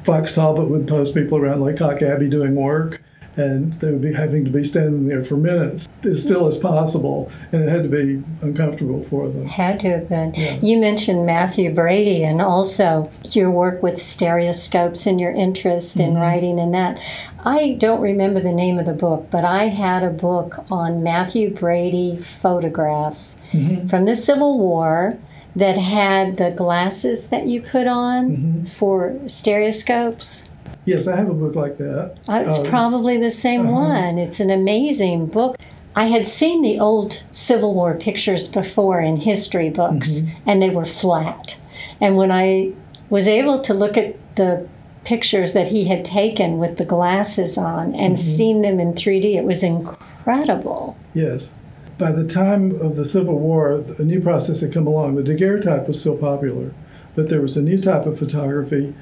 Fox 0.04 0.34
Talbot 0.34 0.68
would 0.68 0.86
post 0.86 1.14
people 1.14 1.38
around 1.38 1.60
Lacock 1.60 2.02
Abbey 2.02 2.28
doing 2.28 2.54
work, 2.54 3.02
and 3.36 3.78
they 3.80 3.90
would 3.90 4.02
be 4.02 4.12
having 4.12 4.44
to 4.44 4.50
be 4.50 4.64
standing 4.64 5.06
there 5.08 5.24
for 5.24 5.36
minutes 5.36 5.88
as 6.04 6.22
still 6.22 6.46
as 6.46 6.58
possible, 6.58 7.30
and 7.52 7.62
it 7.62 7.68
had 7.68 7.82
to 7.82 7.88
be 7.88 8.22
uncomfortable 8.42 9.04
for 9.10 9.28
them. 9.28 9.46
Had 9.46 9.80
to 9.80 9.90
have 9.90 10.08
been. 10.08 10.34
Yeah. 10.34 10.58
You 10.62 10.78
mentioned 10.78 11.26
Mathew 11.26 11.72
Brady 11.72 12.24
and 12.24 12.40
also 12.40 13.10
your 13.24 13.50
work 13.50 13.82
with 13.82 14.00
stereoscopes 14.00 15.06
and 15.06 15.20
your 15.20 15.32
interest 15.32 16.00
in 16.00 16.10
mm-hmm. 16.10 16.22
writing 16.22 16.60
and 16.60 16.74
that. 16.74 17.00
I 17.44 17.76
don't 17.78 18.00
remember 18.00 18.40
the 18.40 18.52
name 18.52 18.78
of 18.78 18.86
the 18.86 18.92
book, 18.92 19.28
but 19.30 19.44
I 19.44 19.68
had 19.68 20.02
a 20.02 20.10
book 20.10 20.64
on 20.70 21.02
Mathew 21.02 21.54
Brady 21.54 22.18
photographs 22.18 23.40
mm-hmm. 23.52 23.86
from 23.88 24.04
the 24.04 24.14
Civil 24.14 24.58
War 24.58 25.18
that 25.56 25.78
had 25.78 26.36
the 26.36 26.50
glasses 26.50 27.28
that 27.28 27.46
you 27.46 27.62
put 27.62 27.86
on 27.86 28.30
mm-hmm. 28.30 28.64
for 28.66 29.18
stereoscopes. 29.26 30.49
Yes, 30.90 31.06
I 31.06 31.16
have 31.16 31.30
a 31.30 31.34
book 31.34 31.54
like 31.54 31.78
that. 31.78 32.16
Uh, 32.28 32.42
It's 32.46 32.58
Oh, 32.58 32.64
probably 32.64 33.16
the 33.16 33.30
same 33.30 33.60
uh-huh. 33.62 33.70
one. 33.72 34.18
It's 34.18 34.40
an 34.40 34.50
amazing 34.50 35.26
book. 35.26 35.56
I 35.94 36.06
had 36.06 36.26
seen 36.26 36.62
the 36.62 36.80
old 36.80 37.22
Civil 37.30 37.74
War 37.74 37.94
pictures 37.94 38.48
before 38.48 39.00
in 39.00 39.16
history 39.18 39.70
books, 39.70 40.10
Mm-hmm. 40.20 40.48
and 40.50 40.60
they 40.62 40.70
were 40.70 40.84
flat. 40.84 41.58
And 42.00 42.16
when 42.16 42.32
I 42.32 42.72
was 43.08 43.28
able 43.28 43.60
to 43.62 43.72
look 43.74 43.96
at 43.96 44.16
the 44.34 44.66
pictures 45.04 45.52
that 45.52 45.68
he 45.68 45.84
had 45.84 46.04
taken 46.04 46.58
with 46.58 46.76
the 46.76 46.84
glasses 46.84 47.56
on 47.56 47.94
and 47.94 48.16
Mm-hmm. 48.16 48.34
seen 48.36 48.62
them 48.62 48.80
in 48.80 48.92
3D, 48.94 49.36
it 49.36 49.44
was 49.44 49.62
incredible. 49.62 50.96
Yes. 51.14 51.54
By 51.98 52.10
the 52.12 52.24
time 52.24 52.80
of 52.80 52.96
the 52.96 53.04
Civil 53.06 53.38
War, 53.38 53.84
a 53.98 54.02
new 54.02 54.20
process 54.20 54.60
had 54.62 54.72
come 54.72 54.86
along. 54.88 55.14
The 55.16 55.22
daguerreotype 55.22 55.86
was 55.86 56.00
still 56.00 56.16
popular, 56.16 56.72
but 57.14 57.28
there 57.28 57.42
was 57.42 57.56
a 57.56 57.62
new 57.62 57.80
type 57.80 58.06
of 58.06 58.18
photography 58.18 58.92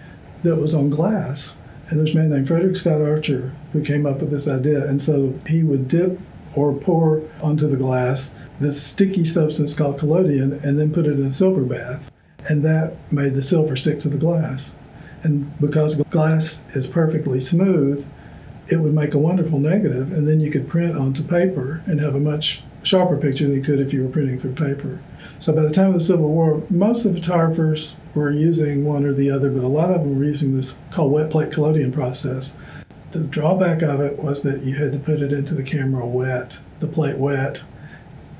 that 0.42 0.56
was 0.56 0.74
on 0.74 0.90
glass. 0.90 1.58
And 1.88 1.98
there's 1.98 2.14
a 2.14 2.18
man 2.18 2.30
named 2.30 2.48
Frederick 2.48 2.76
Scott 2.76 3.00
Archer 3.00 3.52
who 3.72 3.82
came 3.82 4.06
up 4.06 4.20
with 4.20 4.30
this 4.30 4.48
idea. 4.48 4.86
And 4.86 5.00
so 5.02 5.38
he 5.46 5.62
would 5.62 5.88
dip 5.88 6.20
or 6.54 6.72
pour 6.74 7.22
onto 7.40 7.68
the 7.68 7.76
glass 7.76 8.34
this 8.60 8.82
sticky 8.82 9.24
substance 9.24 9.74
called 9.74 9.98
collodion 9.98 10.60
and 10.64 10.78
then 10.78 10.92
put 10.92 11.06
it 11.06 11.12
in 11.12 11.26
a 11.26 11.32
silver 11.32 11.62
bath. 11.62 12.02
And 12.48 12.64
that 12.64 12.96
made 13.12 13.34
the 13.34 13.42
silver 13.42 13.76
stick 13.76 14.00
to 14.00 14.08
the 14.08 14.16
glass. 14.16 14.78
And 15.22 15.58
because 15.60 15.96
glass 15.96 16.66
is 16.74 16.86
perfectly 16.86 17.40
smooth, 17.40 18.06
it 18.68 18.76
would 18.76 18.94
make 18.94 19.14
a 19.14 19.18
wonderful 19.18 19.58
negative, 19.58 20.12
and 20.12 20.28
then 20.28 20.40
you 20.40 20.50
could 20.50 20.68
print 20.68 20.96
onto 20.96 21.22
paper 21.22 21.82
and 21.86 22.00
have 22.00 22.14
a 22.14 22.20
much 22.20 22.62
sharper 22.82 23.16
picture 23.16 23.44
than 23.44 23.56
you 23.56 23.62
could 23.62 23.80
if 23.80 23.92
you 23.92 24.02
were 24.02 24.10
printing 24.10 24.38
through 24.38 24.54
paper. 24.54 25.00
So 25.40 25.52
by 25.52 25.62
the 25.62 25.72
time 25.72 25.88
of 25.88 26.00
the 26.00 26.04
Civil 26.04 26.28
War, 26.28 26.62
most 26.68 27.04
of 27.04 27.14
the 27.14 27.20
photographers 27.20 27.94
were 28.14 28.30
using 28.30 28.84
one 28.84 29.04
or 29.04 29.12
the 29.12 29.30
other, 29.30 29.50
but 29.50 29.64
a 29.64 29.68
lot 29.68 29.90
of 29.90 30.00
them 30.00 30.18
were 30.18 30.24
using 30.24 30.56
this 30.56 30.76
called 30.90 31.12
wet 31.12 31.30
plate 31.30 31.52
collodion 31.52 31.92
process. 31.92 32.58
The 33.12 33.20
drawback 33.20 33.82
of 33.82 34.00
it 34.00 34.18
was 34.18 34.42
that 34.42 34.62
you 34.62 34.76
had 34.76 34.92
to 34.92 34.98
put 34.98 35.22
it 35.22 35.32
into 35.32 35.54
the 35.54 35.62
camera 35.62 36.04
wet, 36.04 36.58
the 36.80 36.86
plate 36.86 37.16
wet, 37.16 37.62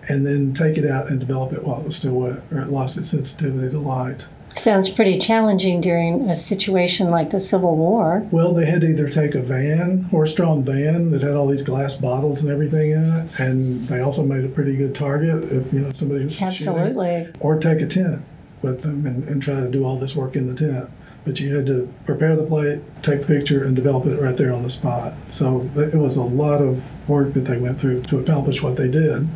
and 0.09 0.27
then 0.27 0.55
take 0.55 0.77
it 0.77 0.91
out 0.91 1.09
and 1.09 1.21
develop 1.21 1.53
it 1.53 1.65
while 1.65 1.81
it 1.81 1.87
was 1.87 1.97
still 1.97 2.15
wet, 2.15 2.43
or 2.51 2.61
it 2.61 2.71
lost 2.71 2.99
its 2.99 3.11
sensitivity 3.11 3.71
to 3.71 3.79
light. 3.79 4.27
Sounds 4.59 4.89
pretty 4.89 5.19
challenging 5.19 5.81
during 5.81 6.29
a 6.29 6.35
situation 6.35 7.11
like 7.11 7.31
the 7.31 7.39
Civil 7.39 7.77
War. 7.77 8.27
Well, 8.33 8.53
they 8.53 8.67
had 8.67 8.81
to 8.81 8.89
either 8.89 9.09
take 9.09 9.37
a 9.37 9.41
van, 9.41 10.03
horse-drawn 10.05 10.65
van 10.65 11.13
that 11.13 11.23
had 11.23 11.35
all 11.35 11.47
these 11.47 11.63
glass 11.63 11.95
bottles 11.95 12.43
and 12.43 12.51
everything 12.51 12.91
in 12.91 13.05
it, 13.05 13.41
and 13.41 13.87
they 13.87 14.01
also 14.01 14.25
made 14.25 14.45
a 14.45 14.49
pretty 14.49 14.77
good 14.77 14.97
target 14.97 15.45
if 15.53 15.73
you 15.73 15.79
know 15.81 15.93
somebody 15.93 16.25
was 16.25 16.35
shooting. 16.35 16.49
Absolutely. 16.49 17.29
Or 17.39 17.61
take 17.61 17.81
a 17.81 17.87
tent 17.87 18.23
with 18.61 18.83
them 18.83 19.07
and, 19.07 19.29
and 19.29 19.41
try 19.41 19.61
to 19.61 19.71
do 19.71 19.85
all 19.85 19.97
this 19.97 20.17
work 20.17 20.35
in 20.35 20.53
the 20.53 20.59
tent. 20.59 20.91
But 21.25 21.39
you 21.39 21.55
had 21.55 21.67
to 21.67 21.93
prepare 22.05 22.35
the 22.35 22.43
plate, 22.43 22.81
take 23.03 23.21
the 23.21 23.27
picture, 23.27 23.63
and 23.63 23.77
develop 23.77 24.07
it 24.07 24.21
right 24.21 24.37
there 24.37 24.53
on 24.53 24.65
the 24.65 24.71
spot. 24.71 25.15
So 25.31 25.71
it 25.77 25.95
was 25.95 26.17
a 26.17 26.23
lot 26.23 26.61
of 26.61 26.83
work 27.09 27.35
that 27.35 27.41
they 27.41 27.59
went 27.59 27.81
through 27.81 28.03
to 28.05 28.19
accomplish 28.19 28.63
what 28.63 28.77
they 28.77 28.89
did. 28.89 29.29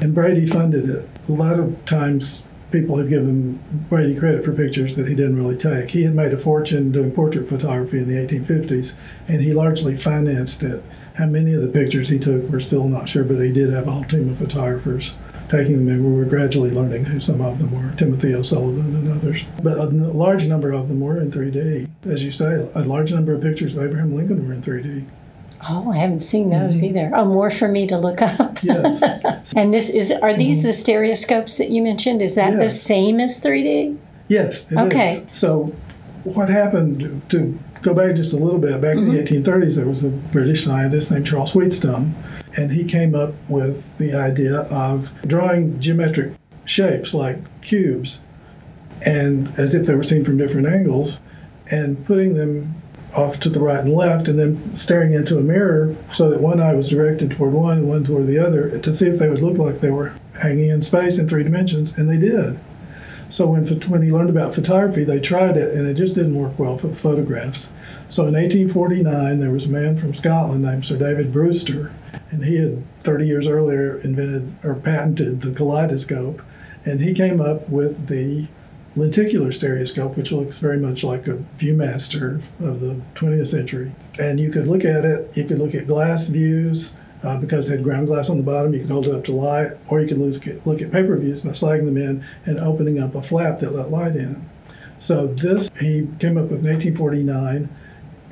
And 0.00 0.14
Brady 0.14 0.48
funded 0.48 0.90
it. 0.90 1.08
A 1.28 1.32
lot 1.32 1.58
of 1.58 1.84
times 1.84 2.42
people 2.80 2.98
have 2.98 3.08
given 3.08 3.58
Brady 3.88 4.18
credit 4.18 4.44
for 4.44 4.52
pictures 4.52 4.96
that 4.96 5.08
he 5.08 5.14
didn't 5.14 5.42
really 5.42 5.56
take. 5.56 5.90
He 5.90 6.02
had 6.02 6.14
made 6.14 6.32
a 6.32 6.38
fortune 6.38 6.92
doing 6.92 7.10
portrait 7.10 7.48
photography 7.48 7.98
in 7.98 8.08
the 8.08 8.14
1850s, 8.14 8.94
and 9.28 9.40
he 9.40 9.52
largely 9.52 9.96
financed 9.96 10.62
it. 10.62 10.84
How 11.14 11.26
many 11.26 11.54
of 11.54 11.62
the 11.62 11.68
pictures 11.68 12.10
he 12.10 12.18
took, 12.18 12.42
we're 12.50 12.60
still 12.60 12.88
not 12.88 13.08
sure, 13.08 13.24
but 13.24 13.40
he 13.40 13.52
did 13.52 13.72
have 13.72 13.88
a 13.88 13.92
whole 13.92 14.04
team 14.04 14.28
of 14.28 14.38
photographers 14.38 15.14
taking 15.48 15.76
them 15.76 15.88
and 15.88 16.04
we 16.04 16.12
were 16.12 16.24
gradually 16.24 16.70
learning 16.70 17.04
who 17.04 17.20
some 17.20 17.40
of 17.40 17.58
them 17.58 17.70
were 17.70 17.96
Timothy 17.96 18.34
O'Sullivan 18.34 18.96
and 18.96 19.12
others. 19.12 19.42
But 19.62 19.78
a 19.78 19.84
large 19.84 20.44
number 20.44 20.72
of 20.72 20.88
them 20.88 21.00
were 21.00 21.20
in 21.20 21.30
3D. 21.30 21.88
As 22.04 22.24
you 22.24 22.32
say, 22.32 22.68
a 22.74 22.80
large 22.80 23.12
number 23.12 23.32
of 23.32 23.42
pictures 23.42 23.76
of 23.76 23.84
Abraham 23.84 24.14
Lincoln 24.14 24.46
were 24.46 24.54
in 24.54 24.62
3D. 24.62 25.06
Oh, 25.68 25.90
I 25.90 25.98
haven't 25.98 26.20
seen 26.20 26.50
those 26.50 26.76
mm-hmm. 26.76 26.86
either. 26.86 27.12
Oh, 27.14 27.24
more 27.24 27.50
for 27.50 27.68
me 27.68 27.86
to 27.86 27.96
look 27.96 28.22
up. 28.22 28.62
Yes. 28.62 29.02
And 29.56 29.72
this 29.72 29.88
is 29.88 30.10
are 30.10 30.34
these 30.34 30.58
mm-hmm. 30.58 30.66
the 30.66 30.72
stereoscopes 30.72 31.58
that 31.58 31.70
you 31.70 31.82
mentioned? 31.82 32.20
Is 32.20 32.34
that 32.34 32.58
the 32.58 32.68
same 32.68 33.20
as 33.20 33.40
3D? 33.40 33.96
Yes, 34.28 34.70
it 34.72 34.74
is. 34.74 34.86
Okay. 34.86 35.26
So, 35.32 35.72
what 36.24 36.48
happened 36.48 37.22
to 37.30 37.58
go 37.82 37.94
back 37.94 38.16
just 38.16 38.32
a 38.32 38.36
little 38.36 38.58
bit? 38.58 38.80
Back 38.80 38.96
in 38.96 39.08
the 39.08 39.20
mm-hmm. 39.20 39.44
1830s, 39.44 39.76
there 39.76 39.86
was 39.86 40.02
a 40.02 40.08
British 40.08 40.64
scientist 40.64 41.10
named 41.10 41.26
Charles 41.26 41.52
Wheatstone, 41.52 42.14
and 42.56 42.72
he 42.72 42.84
came 42.84 43.14
up 43.14 43.34
with 43.48 43.84
the 43.98 44.14
idea 44.14 44.62
of 44.62 45.10
drawing 45.26 45.80
geometric 45.80 46.32
shapes 46.64 47.14
like 47.14 47.38
cubes, 47.62 48.22
and 49.02 49.56
as 49.58 49.74
if 49.74 49.86
they 49.86 49.94
were 49.94 50.04
seen 50.04 50.24
from 50.24 50.36
different 50.36 50.66
angles, 50.66 51.20
and 51.70 52.04
putting 52.04 52.34
them 52.34 52.74
off 53.16 53.40
to 53.40 53.48
the 53.48 53.60
right 53.60 53.80
and 53.80 53.94
left, 53.94 54.28
and 54.28 54.38
then 54.38 54.76
staring 54.76 55.14
into 55.14 55.38
a 55.38 55.42
mirror 55.42 55.96
so 56.12 56.30
that 56.30 56.40
one 56.40 56.60
eye 56.60 56.74
was 56.74 56.90
directed 56.90 57.30
toward 57.30 57.52
one 57.52 57.78
and 57.78 57.88
one 57.88 58.04
toward 58.04 58.26
the 58.26 58.38
other 58.38 58.78
to 58.78 58.94
see 58.94 59.06
if 59.06 59.18
they 59.18 59.28
would 59.28 59.42
look 59.42 59.58
like 59.58 59.80
they 59.80 59.90
were 59.90 60.14
hanging 60.34 60.68
in 60.68 60.82
space 60.82 61.18
in 61.18 61.28
three 61.28 61.42
dimensions, 61.42 61.96
and 61.96 62.08
they 62.08 62.18
did. 62.18 62.58
So 63.28 63.46
when, 63.48 63.66
when 63.88 64.02
he 64.02 64.12
learned 64.12 64.30
about 64.30 64.54
photography, 64.54 65.02
they 65.02 65.18
tried 65.18 65.56
it, 65.56 65.74
and 65.74 65.86
it 65.88 65.94
just 65.94 66.14
didn't 66.14 66.36
work 66.36 66.58
well 66.58 66.78
for 66.78 66.94
photographs. 66.94 67.72
So 68.08 68.26
in 68.26 68.34
1849, 68.34 69.40
there 69.40 69.50
was 69.50 69.66
a 69.66 69.70
man 69.70 69.98
from 69.98 70.14
Scotland 70.14 70.62
named 70.62 70.86
Sir 70.86 70.96
David 70.96 71.32
Brewster, 71.32 71.92
and 72.30 72.44
he 72.44 72.56
had 72.56 72.84
30 73.02 73.26
years 73.26 73.48
earlier 73.48 73.98
invented 73.98 74.54
or 74.62 74.74
patented 74.74 75.40
the 75.40 75.50
kaleidoscope, 75.50 76.40
and 76.84 77.00
he 77.00 77.14
came 77.14 77.40
up 77.40 77.68
with 77.68 78.06
the 78.06 78.46
lenticular 78.96 79.52
stereoscope, 79.52 80.16
which 80.16 80.32
looks 80.32 80.58
very 80.58 80.78
much 80.78 81.04
like 81.04 81.26
a 81.28 81.36
ViewMaster 81.58 82.42
of 82.60 82.80
the 82.80 83.00
20th 83.14 83.48
century. 83.48 83.92
And 84.18 84.40
you 84.40 84.50
could 84.50 84.66
look 84.66 84.84
at 84.84 85.04
it, 85.04 85.30
you 85.34 85.44
could 85.44 85.58
look 85.58 85.74
at 85.74 85.86
glass 85.86 86.28
views, 86.28 86.96
uh, 87.22 87.36
because 87.36 87.68
it 87.68 87.76
had 87.76 87.84
ground 87.84 88.06
glass 88.06 88.30
on 88.30 88.36
the 88.36 88.42
bottom, 88.42 88.72
you 88.72 88.80
could 88.80 88.90
hold 88.90 89.06
it 89.06 89.14
up 89.14 89.24
to 89.24 89.32
light, 89.32 89.72
or 89.88 90.00
you 90.00 90.08
could 90.08 90.18
look 90.18 90.46
at, 90.46 90.66
look 90.66 90.80
at 90.80 90.92
paper 90.92 91.16
views 91.16 91.42
by 91.42 91.52
sliding 91.52 91.86
them 91.86 91.96
in 91.96 92.24
and 92.44 92.58
opening 92.58 92.98
up 92.98 93.14
a 93.14 93.22
flap 93.22 93.58
that 93.58 93.74
let 93.74 93.90
light 93.90 94.16
in. 94.16 94.48
So 94.98 95.26
this 95.26 95.70
he 95.80 96.08
came 96.18 96.38
up 96.38 96.50
with 96.50 96.64
in 96.64 96.72
1849, 96.72 97.68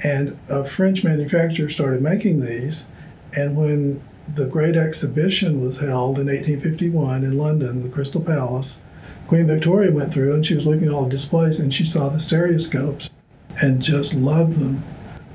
and 0.02 0.38
a 0.48 0.64
French 0.64 1.04
manufacturer 1.04 1.70
started 1.70 2.02
making 2.02 2.40
these. 2.40 2.90
And 3.32 3.56
when 3.56 4.02
the 4.32 4.46
Great 4.46 4.76
Exhibition 4.76 5.60
was 5.62 5.80
held 5.80 6.18
in 6.18 6.26
1851 6.26 7.24
in 7.24 7.36
London, 7.36 7.82
the 7.82 7.88
Crystal 7.88 8.20
Palace, 8.20 8.82
Queen 9.26 9.46
Victoria 9.46 9.90
went 9.90 10.12
through 10.12 10.34
and 10.34 10.46
she 10.46 10.54
was 10.54 10.66
looking 10.66 10.86
at 10.86 10.92
all 10.92 11.04
the 11.04 11.10
displays 11.10 11.58
and 11.58 11.72
she 11.72 11.86
saw 11.86 12.08
the 12.08 12.20
stereoscopes 12.20 13.10
and 13.60 13.80
just 13.80 14.14
loved 14.14 14.58
them. 14.58 14.82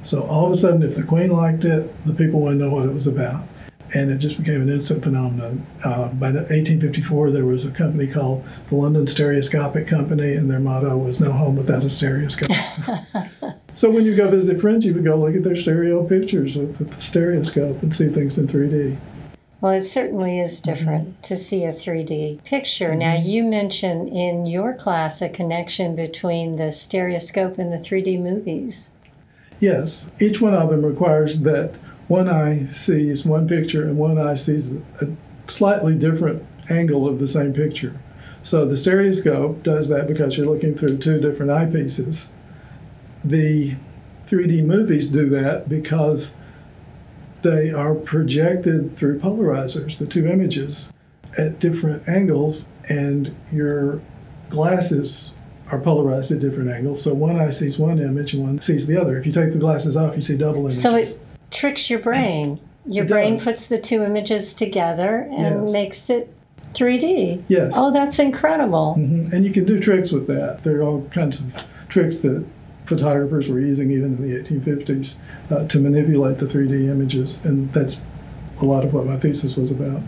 So 0.04 0.24
all 0.24 0.48
of 0.48 0.54
a 0.54 0.58
sudden, 0.58 0.84
if 0.84 0.96
the 0.96 1.04
Queen 1.04 1.30
liked 1.30 1.66
it, 1.66 2.06
the 2.06 2.14
people 2.14 2.42
wanted 2.42 2.60
to 2.60 2.66
know 2.66 2.72
what 2.72 2.86
it 2.86 2.94
was 2.94 3.08
about. 3.08 3.44
And 3.92 4.12
it 4.12 4.20
just 4.20 4.38
became 4.38 4.62
an 4.62 4.70
instant 4.70 5.04
phenomenon. 5.04 5.66
Uh, 5.84 6.10
by 6.10 6.28
1854, 6.28 7.32
there 7.32 7.46
was 7.46 7.66
a 7.66 7.72
company 7.72 8.06
called 8.06 8.46
the 8.70 8.76
London 8.76 9.08
Stereoscopic 9.08 9.88
Company, 9.88 10.34
and 10.36 10.48
their 10.48 10.60
motto 10.60 10.96
was 10.96 11.20
"No 11.20 11.32
home 11.32 11.56
without 11.56 11.84
a 11.84 11.90
stereoscope." 11.90 12.52
so 13.74 13.90
when 13.90 14.06
you 14.06 14.16
go 14.16 14.30
visit 14.30 14.62
friends, 14.62 14.86
you 14.86 14.94
would 14.94 15.04
go 15.04 15.16
look 15.16 15.36
at 15.36 15.44
their 15.44 15.56
stereo 15.56 16.04
pictures 16.08 16.56
with, 16.56 16.78
with 16.78 16.92
the 16.92 17.02
stereoscope 17.02 17.82
and 17.82 17.96
see 17.96 18.10
things 18.10 18.38
in 18.38 18.48
3D. 18.48 18.96
Well, 19.62 19.74
it 19.74 19.82
certainly 19.82 20.40
is 20.40 20.60
mm-hmm. 20.60 20.72
different 20.72 21.24
to 21.24 21.36
see 21.36 21.64
a 21.64 21.72
3D 21.72 22.44
picture. 22.44 22.96
Now, 22.96 23.16
mm-hmm. 23.16 23.28
you 23.28 23.44
mentioned 23.44 24.10
in 24.10 24.46
your 24.46 24.74
class 24.74 25.22
a 25.22 25.30
connection 25.30 25.96
between 25.96 26.56
the 26.56 26.72
stereoscope 26.72 27.58
and 27.58 27.72
the 27.72 27.78
3D 27.78 28.22
movies. 28.22 28.92
Yes, 29.60 30.12
each 30.20 30.40
one 30.40 30.54
of 30.54 30.70
them 30.70 30.86
requires 30.86 31.42
that 31.42 31.76
one 32.08 32.30
eye 32.30 32.68
sees 32.72 33.26
one 33.26 33.48
picture 33.48 33.84
and 33.84 33.98
one 33.98 34.18
eye 34.18 34.36
sees 34.36 34.72
a 34.74 35.08
slightly 35.48 35.96
different 35.96 36.44
angle 36.70 37.08
of 37.08 37.20
the 37.20 37.28
same 37.28 37.54
picture. 37.54 38.00
So 38.44 38.66
the 38.66 38.78
stereoscope 38.78 39.64
does 39.64 39.90
that 39.90 40.08
because 40.08 40.38
you're 40.38 40.48
looking 40.48 40.76
through 40.76 41.00
two 41.00 41.20
different 41.20 41.52
eyepieces. 41.52 42.30
The 43.24 43.76
3D 44.28 44.64
movies 44.64 45.12
do 45.12 45.30
that 45.30 45.68
because 45.68 46.36
they 47.42 47.72
are 47.72 47.96
projected 47.96 48.96
through 48.98 49.20
polarizers, 49.20 49.98
the 49.98 50.06
two 50.06 50.28
images, 50.28 50.92
at 51.38 51.60
different 51.60 52.08
angles, 52.08 52.68
and 52.88 53.36
your 53.52 54.02
glasses 54.50 55.34
are 55.72 55.80
polarized 55.80 56.32
at 56.32 56.40
different 56.40 56.70
angles. 56.70 57.02
So 57.04 57.14
one 57.14 57.40
eye 57.40 57.52
sees 57.52 57.78
one 57.78 58.00
image 58.00 58.34
and 58.34 58.44
one 58.44 58.62
sees 58.62 58.88
the 58.88 59.00
other. 59.00 59.18
If 59.18 59.26
you 59.26 59.32
take 59.32 59.54
the 59.54 59.60
glasses 59.60 59.96
off, 59.96 60.16
you 60.16 60.22
see 60.22 60.36
double 60.36 60.62
images. 60.62 60.82
So 60.82 60.96
it 60.96 61.20
tricks 61.52 61.90
your 61.90 62.00
brain. 62.00 62.60
Your 62.86 63.06
It 63.06 63.10
brain 63.10 63.34
does. 63.36 63.44
puts 63.44 63.68
the 63.68 63.78
two 63.80 64.04
images 64.04 64.54
together 64.56 65.28
and 65.32 65.64
Yes. 65.66 65.74
makes 65.74 66.10
it 66.10 66.34
3D. 66.74 67.44
Yes. 67.48 67.74
Oh, 67.78 67.92
that's 67.92 68.18
incredible. 68.20 68.96
Mhm. 68.98 69.32
And 69.32 69.46
you 69.46 69.52
can 69.52 69.66
do 69.66 69.80
tricks 69.80 70.12
with 70.12 70.26
that. 70.28 70.64
There 70.64 70.78
are 70.80 70.84
all 70.84 71.04
kinds 71.12 71.40
of 71.40 71.46
tricks 71.88 72.20
that 72.20 72.44
photographers 72.90 73.48
were 73.48 73.60
using 73.60 73.92
even 73.92 74.18
in 74.18 74.22
the 74.22 74.38
1850s 74.38 75.20
uh, 75.52 75.68
to 75.68 75.80
manipulate 75.80 76.40
the 76.40 76.46
3D 76.46 76.90
images, 76.90 77.46
and 77.46 77.72
that's 77.72 78.02
a 78.60 78.66
lot 78.66 78.84
of 78.84 78.94
what 78.94 79.06
my 79.06 79.18
thesis 79.18 79.56
was 79.56 79.72
about. 79.72 80.02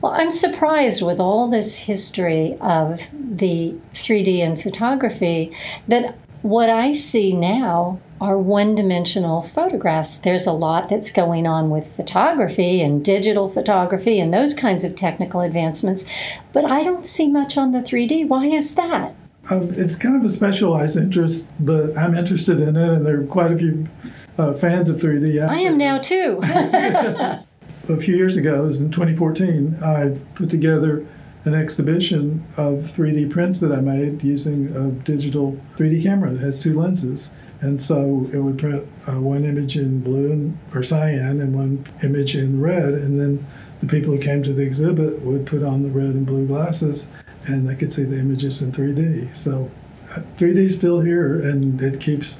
Well, 0.00 0.12
I'm 0.12 0.30
surprised 0.30 1.02
with 1.02 1.20
all 1.20 1.48
this 1.48 1.76
history 1.76 2.56
of 2.60 3.08
the 3.12 3.74
3D 3.92 4.40
and 4.40 4.60
photography 4.60 5.54
that 5.88 6.16
what 6.42 6.70
I 6.70 6.92
see 6.92 7.32
now 7.32 8.00
are 8.20 8.38
one 8.38 8.74
dimensional 8.74 9.42
photographs. 9.42 10.16
There's 10.16 10.46
a 10.46 10.52
lot 10.52 10.88
that's 10.88 11.10
going 11.10 11.46
on 11.46 11.70
with 11.70 11.94
photography 11.94 12.80
and 12.80 13.04
digital 13.04 13.48
photography 13.48 14.20
and 14.20 14.32
those 14.32 14.54
kinds 14.54 14.84
of 14.84 14.94
technical 14.94 15.40
advancements, 15.42 16.08
but 16.52 16.64
I 16.64 16.82
don't 16.82 17.04
see 17.04 17.28
much 17.30 17.58
on 17.58 17.72
the 17.72 17.80
3D. 17.80 18.26
Why 18.26 18.46
is 18.46 18.74
that? 18.74 19.14
Um, 19.48 19.72
it's 19.74 19.94
kind 19.96 20.16
of 20.16 20.24
a 20.24 20.30
specialized 20.30 20.96
interest, 20.96 21.48
but 21.60 21.96
I'm 21.96 22.16
interested 22.16 22.60
in 22.60 22.76
it, 22.76 22.88
and 22.88 23.06
there 23.06 23.20
are 23.20 23.26
quite 23.26 23.52
a 23.52 23.58
few 23.58 23.88
uh, 24.38 24.54
fans 24.54 24.88
of 24.88 24.96
3D. 24.96 25.42
out 25.42 25.50
I 25.50 25.60
am 25.60 25.78
now 25.78 25.98
too. 25.98 26.40
a 26.42 27.96
few 27.96 28.16
years 28.16 28.36
ago, 28.36 28.64
it 28.64 28.66
was 28.66 28.80
in 28.80 28.90
2014, 28.90 29.78
I 29.82 30.18
put 30.34 30.50
together 30.50 31.06
an 31.44 31.54
exhibition 31.54 32.44
of 32.56 32.92
3D 32.96 33.30
prints 33.30 33.60
that 33.60 33.70
I 33.70 33.80
made 33.80 34.24
using 34.24 34.74
a 34.74 34.90
digital 35.04 35.60
3D 35.76 36.02
camera 36.02 36.32
that 36.32 36.40
has 36.40 36.60
two 36.60 36.78
lenses. 36.78 37.32
And 37.60 37.80
so 37.80 38.28
it 38.32 38.38
would 38.38 38.58
print 38.58 38.86
uh, 39.06 39.12
one 39.12 39.44
image 39.44 39.78
in 39.78 40.00
blue 40.00 40.32
and, 40.32 40.58
or 40.74 40.82
cyan 40.82 41.40
and 41.40 41.54
one 41.54 41.86
image 42.02 42.36
in 42.36 42.60
red. 42.60 42.94
And 42.94 43.20
then 43.20 43.46
the 43.80 43.86
people 43.86 44.14
who 44.14 44.20
came 44.20 44.42
to 44.42 44.52
the 44.52 44.62
exhibit 44.62 45.20
would 45.22 45.46
put 45.46 45.62
on 45.62 45.82
the 45.84 45.88
red 45.88 46.06
and 46.06 46.26
blue 46.26 46.46
glasses 46.46 47.10
and 47.46 47.68
I 47.68 47.74
could 47.74 47.92
see 47.92 48.04
the 48.04 48.18
images 48.18 48.62
in 48.62 48.72
3D. 48.72 49.36
So 49.36 49.70
uh, 50.10 50.20
3D 50.38 50.66
is 50.66 50.76
still 50.76 51.00
here 51.00 51.40
and 51.40 51.80
it 51.80 52.00
keeps 52.00 52.38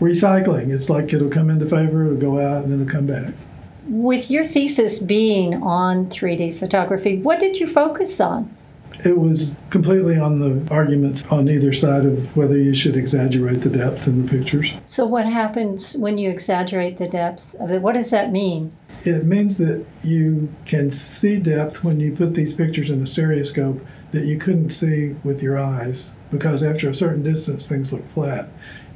recycling. 0.00 0.72
It's 0.72 0.90
like 0.90 1.12
it'll 1.12 1.30
come 1.30 1.50
into 1.50 1.66
favor, 1.66 2.04
it'll 2.06 2.18
go 2.18 2.40
out, 2.40 2.64
and 2.64 2.72
then 2.72 2.82
it'll 2.82 2.92
come 2.92 3.06
back. 3.06 3.34
With 3.86 4.30
your 4.30 4.44
thesis 4.44 5.02
being 5.02 5.62
on 5.62 6.06
3D 6.06 6.54
photography, 6.54 7.18
what 7.18 7.38
did 7.38 7.58
you 7.58 7.66
focus 7.66 8.20
on? 8.20 8.54
It 9.04 9.18
was 9.18 9.56
completely 9.70 10.16
on 10.16 10.38
the 10.38 10.72
arguments 10.72 11.24
on 11.24 11.48
either 11.48 11.74
side 11.74 12.06
of 12.06 12.36
whether 12.36 12.56
you 12.56 12.74
should 12.74 12.96
exaggerate 12.96 13.60
the 13.62 13.68
depth 13.68 14.06
in 14.06 14.24
the 14.24 14.30
pictures. 14.30 14.70
So, 14.86 15.04
what 15.04 15.26
happens 15.26 15.96
when 15.96 16.16
you 16.16 16.30
exaggerate 16.30 16.96
the 16.96 17.08
depth 17.08 17.54
of 17.56 17.70
it? 17.72 17.82
What 17.82 17.94
does 17.94 18.10
that 18.10 18.30
mean? 18.30 18.72
It 19.04 19.26
means 19.26 19.58
that 19.58 19.84
you 20.02 20.48
can 20.64 20.92
see 20.92 21.38
depth 21.38 21.84
when 21.84 22.00
you 22.00 22.14
put 22.14 22.34
these 22.34 22.54
pictures 22.54 22.90
in 22.90 23.02
a 23.02 23.06
stereoscope 23.06 23.84
that 24.14 24.26
you 24.26 24.38
couldn't 24.38 24.70
see 24.70 25.16
with 25.24 25.42
your 25.42 25.58
eyes 25.58 26.14
because 26.30 26.62
after 26.62 26.88
a 26.88 26.94
certain 26.94 27.22
distance 27.22 27.66
things 27.66 27.92
look 27.92 28.08
flat. 28.12 28.48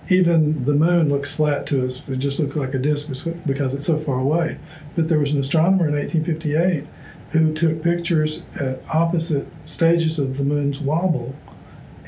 Even 0.09 0.65
the 0.65 0.73
moon 0.73 1.09
looks 1.11 1.35
flat 1.35 1.67
to 1.67 1.85
us, 1.85 2.09
it 2.09 2.17
just 2.17 2.41
looks 2.41 2.57
like 2.57 2.73
a 2.73 2.79
disk 2.79 3.09
because 3.45 3.75
it's 3.75 3.87
so 3.87 3.99
far 3.99 4.21
away. 4.21 4.59
But 4.97 5.09
there 5.09 5.19
was 5.19 5.33
an 5.33 5.41
astronomer 5.41 5.89
in 5.89 5.95
1858 5.95 6.87
who 7.33 7.53
took 7.53 7.83
pictures 7.83 8.43
at 8.59 8.83
opposite 8.89 9.47
stages 9.67 10.19
of 10.19 10.39
the 10.39 10.45
moon's 10.45 10.81
wobble 10.81 11.35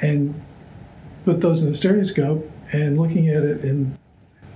and 0.00 0.40
put 1.24 1.40
those 1.40 1.62
in 1.62 1.72
a 1.72 1.74
stereoscope 1.74 2.50
and 2.72 2.98
looking 2.98 3.28
at 3.28 3.42
it 3.42 3.62
in 3.64 3.98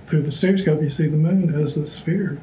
through 0.07 0.23
the 0.23 0.31
stereoscope 0.31 0.81
you 0.81 0.89
see 0.89 1.07
the 1.07 1.17
moon 1.17 1.53
as 1.61 1.77
a 1.77 1.87
sphere 1.87 2.39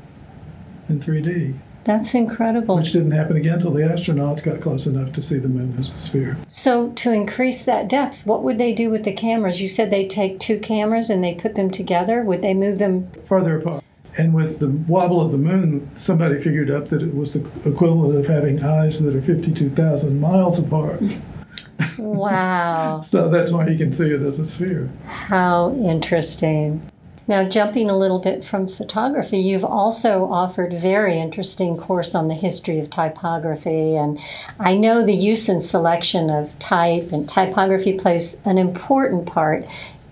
in 0.89 1.01
3D, 1.01 1.59
That's 1.85 2.15
incredible. 2.15 2.77
which 2.77 2.93
didn't 2.93 3.13
happen 3.13 3.37
again 3.37 3.55
until 3.55 3.73
the 3.73 3.81
astronauts 3.81 4.45
got 4.45 4.61
close 4.61 4.87
enough 4.87 5.13
to 5.15 5.23
see 5.23 5.39
the 5.39 5.49
moon 5.49 5.77
as 5.79 5.91
a 5.91 5.99
sphere. 6.01 6.39
So, 6.49 6.91
to 6.91 7.13
increase 7.13 7.63
that 7.63 7.89
depth, 7.89 8.27
what 8.27 8.43
would 8.43 8.59
they 8.59 8.73
do 8.75 8.91
with 8.91 9.05
the 9.05 9.13
cameras? 9.13 9.61
You 9.61 9.69
said 9.69 9.91
they 9.91 10.07
take 10.07 10.39
two 10.39 10.59
cameras 10.61 11.11
and 11.11 11.23
they 11.23 11.35
put 11.35 11.55
them 11.55 11.71
together. 11.71 12.23
Would 12.23 12.43
they 12.43 12.55
move 12.55 12.79
them? 12.79 13.11
Farther 13.29 13.59
apart. 13.59 13.83
And 14.17 14.35
with 14.35 14.59
the 14.59 14.69
wobble 14.69 15.21
of 15.21 15.33
the 15.33 15.39
moon, 15.39 15.91
somebody 15.99 16.39
figured 16.39 16.71
out 16.71 16.89
that 16.89 17.03
it 17.03 17.15
was 17.15 17.33
the 17.33 17.41
equivalent 17.65 18.19
of 18.19 18.27
having 18.27 18.63
eyes 18.63 19.03
that 19.03 19.17
are 19.17 19.23
52,000 19.23 20.21
miles 20.21 20.59
apart. 20.59 21.03
Wow. 21.99 23.03
so 23.07 23.31
that's 23.31 23.53
why 23.53 23.69
you 23.69 23.79
can 23.79 23.93
see 23.93 24.11
it 24.11 24.21
as 24.23 24.39
a 24.39 24.47
sphere. 24.47 24.91
How 25.07 25.75
interesting. 25.77 26.87
Now, 27.29 27.49
jumping 27.49 27.89
a 27.89 27.97
little 27.97 28.19
bit 28.19 28.45
from 28.45 28.67
photography, 28.67 29.39
you've 29.39 29.65
also 29.65 30.25
offered 30.25 30.73
very 30.73 31.21
interesting 31.21 31.77
course 31.77 32.15
on 32.15 32.29
the 32.29 32.35
history 32.35 32.81
of 32.81 32.91
typography. 32.91 33.95
And 33.97 34.19
I 34.59 34.75
know 34.75 35.05
the 35.05 35.15
use 35.15 35.49
and 35.49 35.65
selection 35.65 36.31
of 36.31 36.59
type 36.59 37.13
and 37.13 37.29
typography 37.29 37.93
plays 37.93 38.41
an 38.45 38.59
important 38.59 39.27
part 39.27 39.67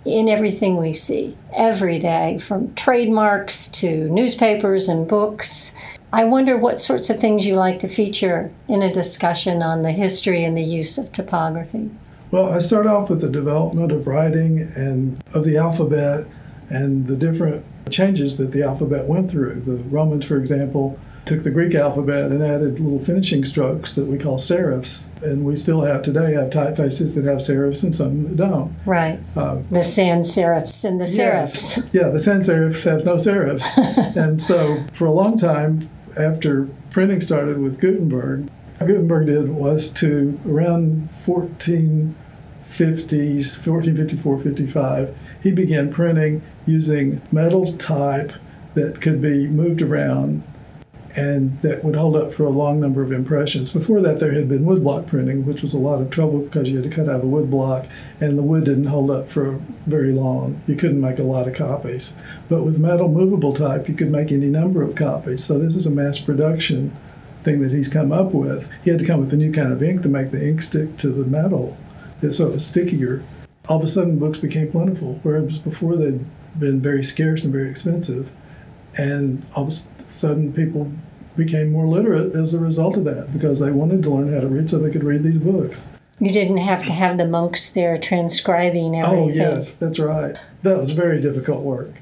in 0.05 0.29
everything 0.29 0.77
we 0.77 0.93
see 0.93 1.37
every 1.53 1.99
day, 1.99 2.39
from 2.39 2.75
trademarks 2.75 3.69
to 3.69 4.09
newspapers 4.09 4.89
and 4.89 5.07
books. 5.07 5.75
I 6.13 6.25
wonder 6.25 6.57
what 6.57 6.81
sorts 6.81 7.11
of 7.11 7.19
things 7.19 7.47
you 7.47 7.55
like 7.55 7.81
to 7.81 7.89
feature 7.89 8.51
in 8.67 8.83
a 8.83 8.93
discussion 8.93 9.63
on 9.63 9.83
the 9.83 9.93
history 9.93 10.45
and 10.45 10.57
the 10.57 10.63
use 10.63 10.97
of 10.97 11.13
typography. 11.13 11.91
Well, 12.31 12.51
I 12.51 12.61
start 12.61 12.87
off 12.87 13.11
with 13.11 13.21
the 13.21 13.29
development 13.29 13.93
of 13.93 14.07
writing 14.07 14.73
and 14.75 15.23
of 15.35 15.45
the 15.45 15.57
alphabet 15.57 16.27
and 16.71 17.07
the 17.07 17.17
different 17.17 17.65
changes 17.91 18.39
that 18.39 18.53
the 18.53 18.63
alphabet 18.63 19.07
went 19.07 19.31
through. 19.31 19.61
The 19.61 19.73
Romans, 19.73 20.25
for 20.25 20.39
example, 20.39 20.99
took 21.27 21.43
the 21.43 21.51
Greek 21.51 21.75
alphabet 21.75 22.31
and 22.31 22.43
added 22.43 22.81
little 22.81 23.05
finishing 23.05 23.45
strokes 23.45 23.95
that 23.95 24.07
we 24.07 24.19
call 24.19 24.39
serifs. 24.39 25.09
And 25.23 25.45
we 25.45 25.57
still 25.57 25.83
have 25.83 26.03
today 26.03 26.33
have 26.33 26.51
typefaces 26.51 27.15
that 27.15 27.25
have 27.25 27.39
serifs 27.39 27.83
and 27.85 27.95
some 27.95 28.23
that 28.23 28.37
don't. 28.37 28.75
Right. 28.87 29.21
Uh, 29.37 29.59
the 29.71 29.83
sans 29.83 30.35
serifs 30.35 30.85
and 30.85 31.01
the 31.01 31.07
yes. 31.07 31.79
serifs. 31.79 31.89
Yeah, 31.93 32.09
the 32.09 32.21
sans 32.21 32.49
serifs 32.49 32.85
have 32.85 33.05
no 33.05 33.17
serifs. 33.17 33.67
and 34.17 34.41
so 34.43 34.83
for 34.95 35.07
a 35.07 35.13
long 35.13 35.37
time, 35.37 35.91
after 36.17 36.69
printing 36.91 37.21
started 37.21 37.59
with 37.61 37.79
Gutenberg, 37.81 38.49
Gutenberg 38.81 39.27
did 39.27 39.51
was 39.51 39.93
to 39.95 40.41
around 40.47 41.11
1450s, 41.27 42.15
1454, 43.67 44.41
55, 44.41 45.17
he 45.43 45.51
began 45.51 45.93
printing 45.93 46.43
using 46.71 47.21
metal 47.33 47.77
type 47.77 48.33
that 48.75 49.01
could 49.01 49.21
be 49.21 49.47
moved 49.47 49.83
around 49.83 50.43
and 51.17 51.61
that 51.63 51.85
would 51.85 51.97
hold 51.97 52.15
up 52.15 52.33
for 52.33 52.45
a 52.45 52.51
long 52.51 52.79
number 52.79 53.03
of 53.03 53.11
impressions. 53.11 53.73
Before 53.73 54.01
that, 54.01 54.21
there 54.21 54.33
had 54.33 54.49
been 54.49 54.65
woodblock 54.65 55.09
printing, 55.09 55.45
which 55.45 55.63
was 55.63 55.75
a 55.75 55.79
lot 55.79 56.01
of 56.01 56.11
trouble 56.11 56.39
because 56.41 56.69
you 56.69 56.81
had 56.81 56.89
to 56.89 56.97
cut 56.97 57.09
out 57.09 57.21
a 57.21 57.27
woodblock, 57.27 57.89
and 58.21 58.39
the 58.39 58.43
wood 58.43 58.65
didn't 58.65 58.87
hold 58.87 59.11
up 59.11 59.29
for 59.29 59.61
very 59.87 60.13
long. 60.13 60.63
You 60.69 60.77
couldn't 60.77 61.01
make 61.01 61.19
a 61.19 61.25
lot 61.25 61.49
of 61.49 61.55
copies. 61.55 62.17
But 62.49 62.63
with 62.63 62.79
metal 62.79 63.09
movable 63.09 63.55
type, 63.55 63.89
you 63.89 63.95
could 63.95 64.11
make 64.11 64.31
any 64.31 64.47
number 64.47 64.83
of 64.83 64.95
copies. 64.95 65.45
So 65.45 65.59
this 65.59 65.75
is 65.75 65.87
a 65.87 65.91
mass 65.91 66.21
production 66.21 66.97
thing 67.43 67.61
that 67.63 67.73
he's 67.73 67.89
come 67.89 68.13
up 68.13 68.33
with. 68.33 68.71
He 68.85 68.91
had 68.91 69.01
to 69.01 69.05
come 69.05 69.21
up 69.21 69.25
with 69.27 69.35
a 69.35 69.37
new 69.37 69.53
kind 69.53 69.73
of 69.73 69.83
ink 69.83 70.03
to 70.03 70.09
make 70.09 70.31
the 70.31 70.47
ink 70.47 70.63
stick 70.63 70.97
to 70.99 71.09
the 71.09 71.25
metal, 71.25 71.77
so 72.21 72.49
it 72.49 72.55
was 72.55 72.67
stickier. 72.67 73.25
All 73.69 73.79
of 73.79 73.85
a 73.85 73.89
sudden, 73.89 74.19
books 74.19 74.41
became 74.41 74.71
plentiful, 74.71 75.19
whereas 75.23 75.59
before 75.59 75.97
they'd 75.97 76.25
been 76.59 76.81
very 76.81 77.05
scarce 77.05 77.45
and 77.45 77.53
very 77.53 77.71
expensive. 77.71 78.31
And 78.97 79.47
all 79.55 79.69
of 79.69 79.73
a 79.73 80.13
sudden, 80.13 80.53
people 80.53 80.93
became 81.37 81.73
more 81.73 81.87
literate 81.87 82.35
as 82.35 82.55
a 82.55 82.59
result 82.59 82.97
of 82.97 83.05
that 83.05 83.33
because 83.33 83.61
they 83.61 83.71
wanted 83.71 84.03
to 84.03 84.11
learn 84.11 84.33
how 84.33 84.41
to 84.41 84.49
read 84.49 84.71
so 84.71 84.79
they 84.79 84.91
could 84.91 85.05
read 85.05 85.23
these 85.23 85.39
books. 85.39 85.87
You 86.19 86.33
didn't 86.33 86.59
have 86.59 86.85
to 86.85 86.93
have 86.93 87.17
the 87.17 87.27
monks 87.27 87.71
there 87.73 87.97
transcribing 87.97 88.95
oh, 88.97 89.07
everything. 89.07 89.41
Oh, 89.41 89.55
yes, 89.57 89.75
that's 89.75 89.99
right. 89.99 90.37
That 90.63 90.79
was 90.79 90.93
very 90.93 91.21
difficult 91.23 91.63
work. 91.63 91.93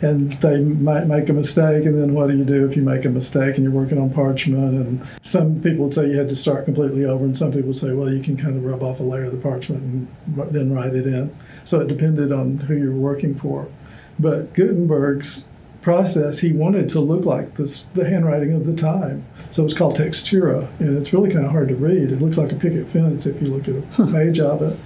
And 0.00 0.32
they 0.34 0.58
might 0.58 1.06
make 1.06 1.28
a 1.28 1.32
mistake, 1.32 1.84
and 1.86 2.00
then 2.00 2.14
what 2.14 2.28
do 2.28 2.36
you 2.36 2.44
do 2.44 2.68
if 2.68 2.76
you 2.76 2.82
make 2.82 3.04
a 3.06 3.08
mistake 3.08 3.56
and 3.56 3.64
you're 3.64 3.72
working 3.72 3.98
on 3.98 4.10
parchment? 4.10 4.74
And 4.74 5.06
some 5.24 5.60
people 5.62 5.86
would 5.86 5.94
say 5.94 6.08
you 6.08 6.18
had 6.18 6.28
to 6.28 6.36
start 6.36 6.64
completely 6.64 7.04
over, 7.04 7.24
and 7.24 7.36
some 7.36 7.50
people 7.50 7.68
would 7.68 7.78
say, 7.78 7.92
well, 7.92 8.12
you 8.12 8.22
can 8.22 8.36
kind 8.36 8.56
of 8.56 8.64
rub 8.64 8.82
off 8.82 9.00
a 9.00 9.02
layer 9.02 9.24
of 9.24 9.32
the 9.32 9.38
parchment 9.38 9.82
and 9.82 10.08
then 10.50 10.72
write 10.72 10.94
it 10.94 11.06
in. 11.06 11.34
So 11.64 11.80
it 11.80 11.88
depended 11.88 12.30
on 12.30 12.58
who 12.58 12.76
you 12.76 12.92
were 12.92 12.98
working 12.98 13.38
for. 13.38 13.68
But 14.18 14.54
Gutenberg's 14.54 15.44
process, 15.82 16.40
he 16.40 16.52
wanted 16.52 16.88
to 16.90 17.00
look 17.00 17.24
like 17.24 17.56
this, 17.56 17.82
the 17.94 18.08
handwriting 18.08 18.52
of 18.52 18.66
the 18.66 18.74
time. 18.74 19.24
So 19.50 19.64
it's 19.64 19.74
called 19.74 19.96
textura, 19.96 20.68
and 20.80 20.98
it's 20.98 21.12
really 21.12 21.32
kind 21.32 21.46
of 21.46 21.52
hard 21.52 21.68
to 21.68 21.76
read. 21.76 22.10
It 22.10 22.20
looks 22.20 22.38
like 22.38 22.50
a 22.50 22.56
picket 22.56 22.88
fence 22.88 23.26
if 23.26 23.40
you 23.40 23.54
look 23.54 23.68
at 23.68 24.00
a 24.00 24.12
page 24.12 24.40
of 24.40 24.62
it, 24.62 24.76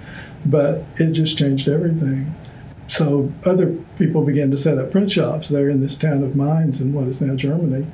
but 0.45 0.83
it 0.97 1.13
just 1.13 1.37
changed 1.37 1.67
everything. 1.67 2.35
So 2.87 3.31
other 3.45 3.75
people 3.97 4.23
began 4.23 4.51
to 4.51 4.57
set 4.57 4.77
up 4.77 4.91
print 4.91 5.11
shops 5.11 5.49
there 5.49 5.69
in 5.69 5.81
this 5.81 5.97
town 5.97 6.23
of 6.23 6.35
Mainz 6.35 6.81
in 6.81 6.93
what 6.93 7.07
is 7.07 7.19
now 7.19 7.35
Germany, 7.35 7.87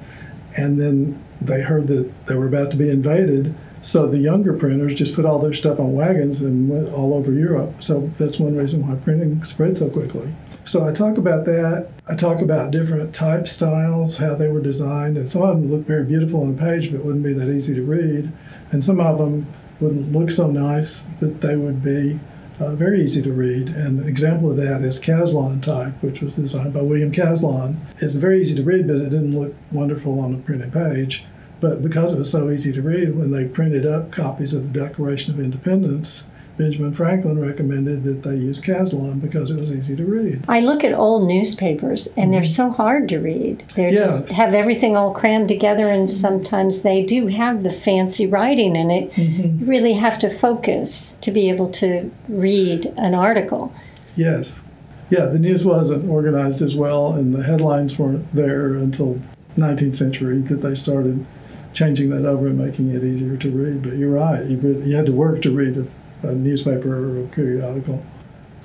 and 0.56 0.80
then 0.80 1.23
they 1.39 1.62
heard 1.62 1.88
that 1.88 2.12
they 2.26 2.36
were 2.36 2.47
about 2.47 2.71
to 2.71 2.78
be 2.78 2.89
invaded. 2.89 3.56
So 3.82 4.08
the 4.08 4.17
younger 4.17 4.54
printers 4.54 4.95
just 4.95 5.15
put 5.15 5.23
all 5.23 5.39
their 5.39 5.54
stuff 5.54 5.80
on 5.80 5.93
wagons 5.93 6.41
and 6.41 6.67
went 6.67 6.93
all 6.93 7.13
over 7.13 7.32
Europe. 7.32 7.82
So 7.82 8.12
that's 8.17 8.38
one 8.38 8.58
reason 8.58 8.86
why 8.86 8.95
printing 8.95 9.45
spread 9.45 9.78
so 9.78 9.89
quickly. 9.89 10.34
So 10.68 10.86
I 10.86 10.92
talk 10.92 11.18
about 11.18 11.46
that. 11.46 11.88
I 12.08 12.16
talk 12.16 12.42
about 12.42 12.72
different 12.72 13.16
type 13.16 13.48
styles, 13.48 14.18
how 14.18 14.36
they 14.36 14.50
were 14.50 14.60
designed, 14.60 15.18
and 15.18 15.32
some 15.32 15.44
of 15.44 15.62
them 15.62 15.72
look 15.72 15.88
very 15.88 16.04
beautiful 16.04 16.42
on 16.42 16.54
the 16.54 16.62
page, 16.62 16.92
but 16.92 17.06
wouldn't 17.06 17.24
be 17.24 17.32
that 17.32 17.50
easy 17.50 17.74
to 17.74 17.82
read. 17.82 18.34
And 18.74 18.84
some 18.84 19.00
of 19.00 19.18
them 19.18 19.48
wouldn't 19.80 20.12
look 20.12 20.30
so 20.30 20.52
nice 20.52 21.06
that 21.22 21.40
they 21.40 21.56
would 21.56 21.82
be 21.82 22.20
uh, 22.60 22.76
very 22.76 23.02
easy 23.06 23.22
to 23.22 23.32
read. 23.32 23.70
And 23.70 24.02
an 24.02 24.10
example 24.10 24.52
of 24.52 24.58
that 24.58 24.82
is 24.82 25.00
Caslon 25.00 25.64
type, 25.64 25.94
which 26.04 26.20
was 26.20 26.34
designed 26.34 26.74
by 26.74 26.82
William 26.82 27.14
Caslon. 27.14 27.78
It's 28.00 28.16
very 28.16 28.42
easy 28.42 28.56
to 28.58 28.64
read, 28.64 28.88
but 28.88 28.98
it 28.98 29.10
didn't 29.10 29.40
look 29.40 29.56
wonderful 29.72 30.20
on 30.20 30.34
a 30.34 30.38
printed 30.38 30.74
page. 30.74 31.24
But 31.62 31.82
because 31.82 32.14
it 32.14 32.20
was 32.20 32.32
so 32.32 32.52
easy 32.52 32.74
to 32.74 32.82
read, 32.82 33.16
when 33.16 33.32
they 33.32 33.46
printed 33.46 33.86
up 33.86 34.12
copies 34.12 34.54
of 34.54 34.74
the 34.74 34.80
Declaration 34.80 35.34
of 35.34 35.40
Independence, 35.40 36.28
Benjamin 36.58 36.93
Franklin 36.93 37.39
recommended 37.39 38.04
that 38.04 38.24
they 38.24 38.36
use 38.36 38.60
Caslon 38.60 39.22
because 39.22 39.52
it 39.52 39.60
was 39.60 39.72
easy 39.72 39.96
to 39.96 40.06
read. 40.06 40.43
I 40.48 40.60
look 40.60 40.84
at 40.84 40.93
old 40.93 41.28
newspapers 41.28 42.08
and 42.17 42.34
they're 42.34 42.41
mm-hmm. 42.41 42.48
so 42.48 42.70
hard 42.72 43.08
to 43.10 43.20
read. 43.20 43.63
They 43.76 43.91
Yeah. 43.91 44.00
just 44.00 44.32
have 44.32 44.56
everything 44.56 44.98
all 44.98 45.13
crammed 45.13 45.48
together, 45.48 45.88
and 45.88 46.10
sometimes 46.10 46.82
they 46.82 47.04
do 47.04 47.28
have 47.28 47.63
the 47.63 47.72
fancy 47.72 48.26
writing 48.26 48.76
in 48.76 48.89
it. 48.89 49.12
Mm-hmm. 49.13 49.60
You 49.60 49.65
really 49.65 49.93
have 49.93 50.17
to 50.20 50.30
focus 50.30 51.13
to 51.22 51.32
be 51.32 51.50
able 51.50 51.70
to 51.74 52.12
read 52.28 52.91
an 52.98 53.13
article. 53.13 53.72
Yes. 54.15 54.63
Yeah, 55.10 55.28
the 55.28 55.39
news 55.39 55.63
wasn't 55.63 56.10
organized 56.10 56.62
as 56.62 56.76
well, 56.76 57.13
and 57.13 57.34
the 57.34 57.43
headlines 57.43 57.98
weren't 57.98 58.34
there 58.34 58.74
until 58.74 59.22
19th 59.58 59.96
century 59.96 60.39
that 60.41 60.62
they 60.62 60.76
started 60.76 61.26
changing 61.74 62.10
that 62.10 62.26
over 62.26 62.48
and 62.48 62.58
making 62.58 62.89
it 62.89 63.04
easier 63.04 63.38
to 63.38 63.50
read. 63.52 63.84
But 63.84 63.98
you're 63.98 64.12
right, 64.12 64.46
you, 64.46 64.58
you 64.86 64.96
had 64.96 65.06
to 65.06 65.12
work 65.12 65.41
to 65.43 65.52
read 65.52 65.78
a, 65.78 65.86
a 66.24 66.34
newspaper 66.34 66.94
or 66.94 67.24
a 67.24 67.28
periodical. 67.28 68.04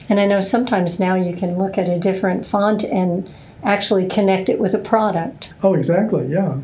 And 0.09 0.19
I 0.19 0.27
know 0.27 0.41
sometimes 0.41 0.99
now 0.99 1.15
you 1.15 1.35
can 1.35 1.59
look 1.59 1.79
at 1.79 1.88
a 1.88 1.99
different 1.99 2.45
font 2.45 2.83
and 2.85 3.33
actually 3.62 4.09
connect 4.09 4.49
it 4.49 4.59
with 4.59 4.75
a 4.75 4.79
product. 4.79 5.55
Oh, 5.62 5.75
exactly, 5.75 6.27
yeah. 6.27 6.59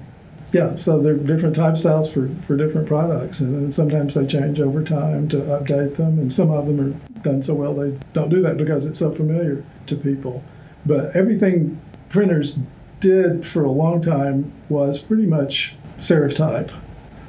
Yeah, 0.51 0.77
so 0.77 1.01
there 1.01 1.13
are 1.13 1.19
different 1.19 1.57
type 1.57 1.77
styles 1.77 2.11
for, 2.11 2.31
for 2.47 2.57
different 2.57 2.89
products, 2.89 3.41
and 3.41 3.75
sometimes 3.75 4.15
they 4.15 4.27
change 4.27 4.61
over 4.61 4.83
time 4.83 5.29
to 5.29 5.37
update 5.37 5.97
them, 5.97 6.19
and 6.19 6.33
some 6.33 6.51
of 6.51 6.67
them 6.67 6.81
are 6.81 7.21
done 7.21 7.43
so 7.43 7.55
well 7.55 7.75
they 7.75 7.99
don't 8.15 8.31
do 8.31 8.41
that 8.43 8.57
because 8.57 8.87
it's 8.87 8.99
so 8.99 9.15
familiar 9.15 9.63
to 9.87 9.97
people. 9.97 10.43
But 10.87 11.15
everything 11.15 11.81
printers 12.09 12.61
did 13.01 13.47
for 13.47 13.63
a 13.63 13.71
long 13.71 14.01
time 14.01 14.51
was 14.69 15.03
pretty 15.03 15.27
much 15.27 15.77
serif 16.01 16.37
type 16.37 16.73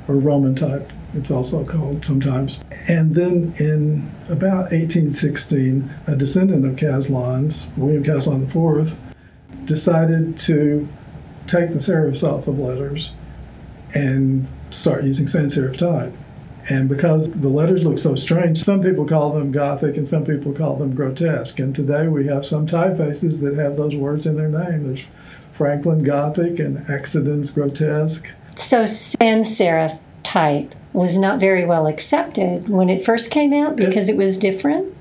or 0.08 0.16
Roman 0.16 0.56
type, 0.56 0.92
it's 1.14 1.32
also 1.32 1.64
called 1.64 2.06
sometimes. 2.06 2.62
And 2.88 3.16
then 3.16 3.56
in 3.58 4.10
about 4.28 4.72
1816, 4.72 5.90
a 6.08 6.16
descendant 6.16 6.66
of 6.66 6.76
Caslon's, 6.76 7.68
William 7.76 8.04
Caslon 8.04 8.44
IV, 8.44 8.96
decided 9.66 10.38
to 10.40 10.88
take 11.48 11.74
the 11.74 11.80
serifs 11.80 12.24
off 12.24 12.48
of 12.48 12.60
letters 12.60 13.14
and 13.94 14.48
start 14.72 15.04
using 15.04 15.28
sans 15.28 15.56
serif 15.56 15.78
type. 15.78 16.14
And 16.70 16.88
because 16.88 17.28
the 17.30 17.50
letters 17.50 17.84
look 17.84 18.00
so 18.00 18.16
strange, 18.16 18.64
some 18.64 18.84
people 18.84 19.06
call 19.06 19.34
them 19.34 19.52
Gothic 19.52 19.98
and 19.98 20.08
some 20.08 20.24
people 20.24 20.54
call 20.54 20.76
them 20.76 20.94
grotesque. 20.94 21.60
And 21.60 21.76
today 21.76 22.08
we 22.08 22.28
have 22.28 22.46
some 22.46 22.68
typefaces 22.68 23.40
that 23.42 23.56
have 23.56 23.76
those 23.76 23.96
words 23.96 24.28
in 24.28 24.36
their 24.36 24.50
name. 24.50 24.94
There's 24.94 25.06
Franklin 25.54 26.04
Gothic 26.04 26.60
and 26.60 26.86
Akzidenz-Grotesk. 26.86 28.28
So 28.56 28.86
sans 28.86 29.48
serif 29.48 30.00
type 30.22 30.76
was 30.94 31.18
not 31.18 31.40
very 31.40 31.66
well 31.66 31.88
accepted 31.88 32.68
when 32.68 32.90
it 32.90 33.04
first 33.04 33.32
came 33.32 33.54
out 33.54 33.76
because 33.76 34.10
it 34.10 34.18
was 34.18 34.38
different. 34.38 34.96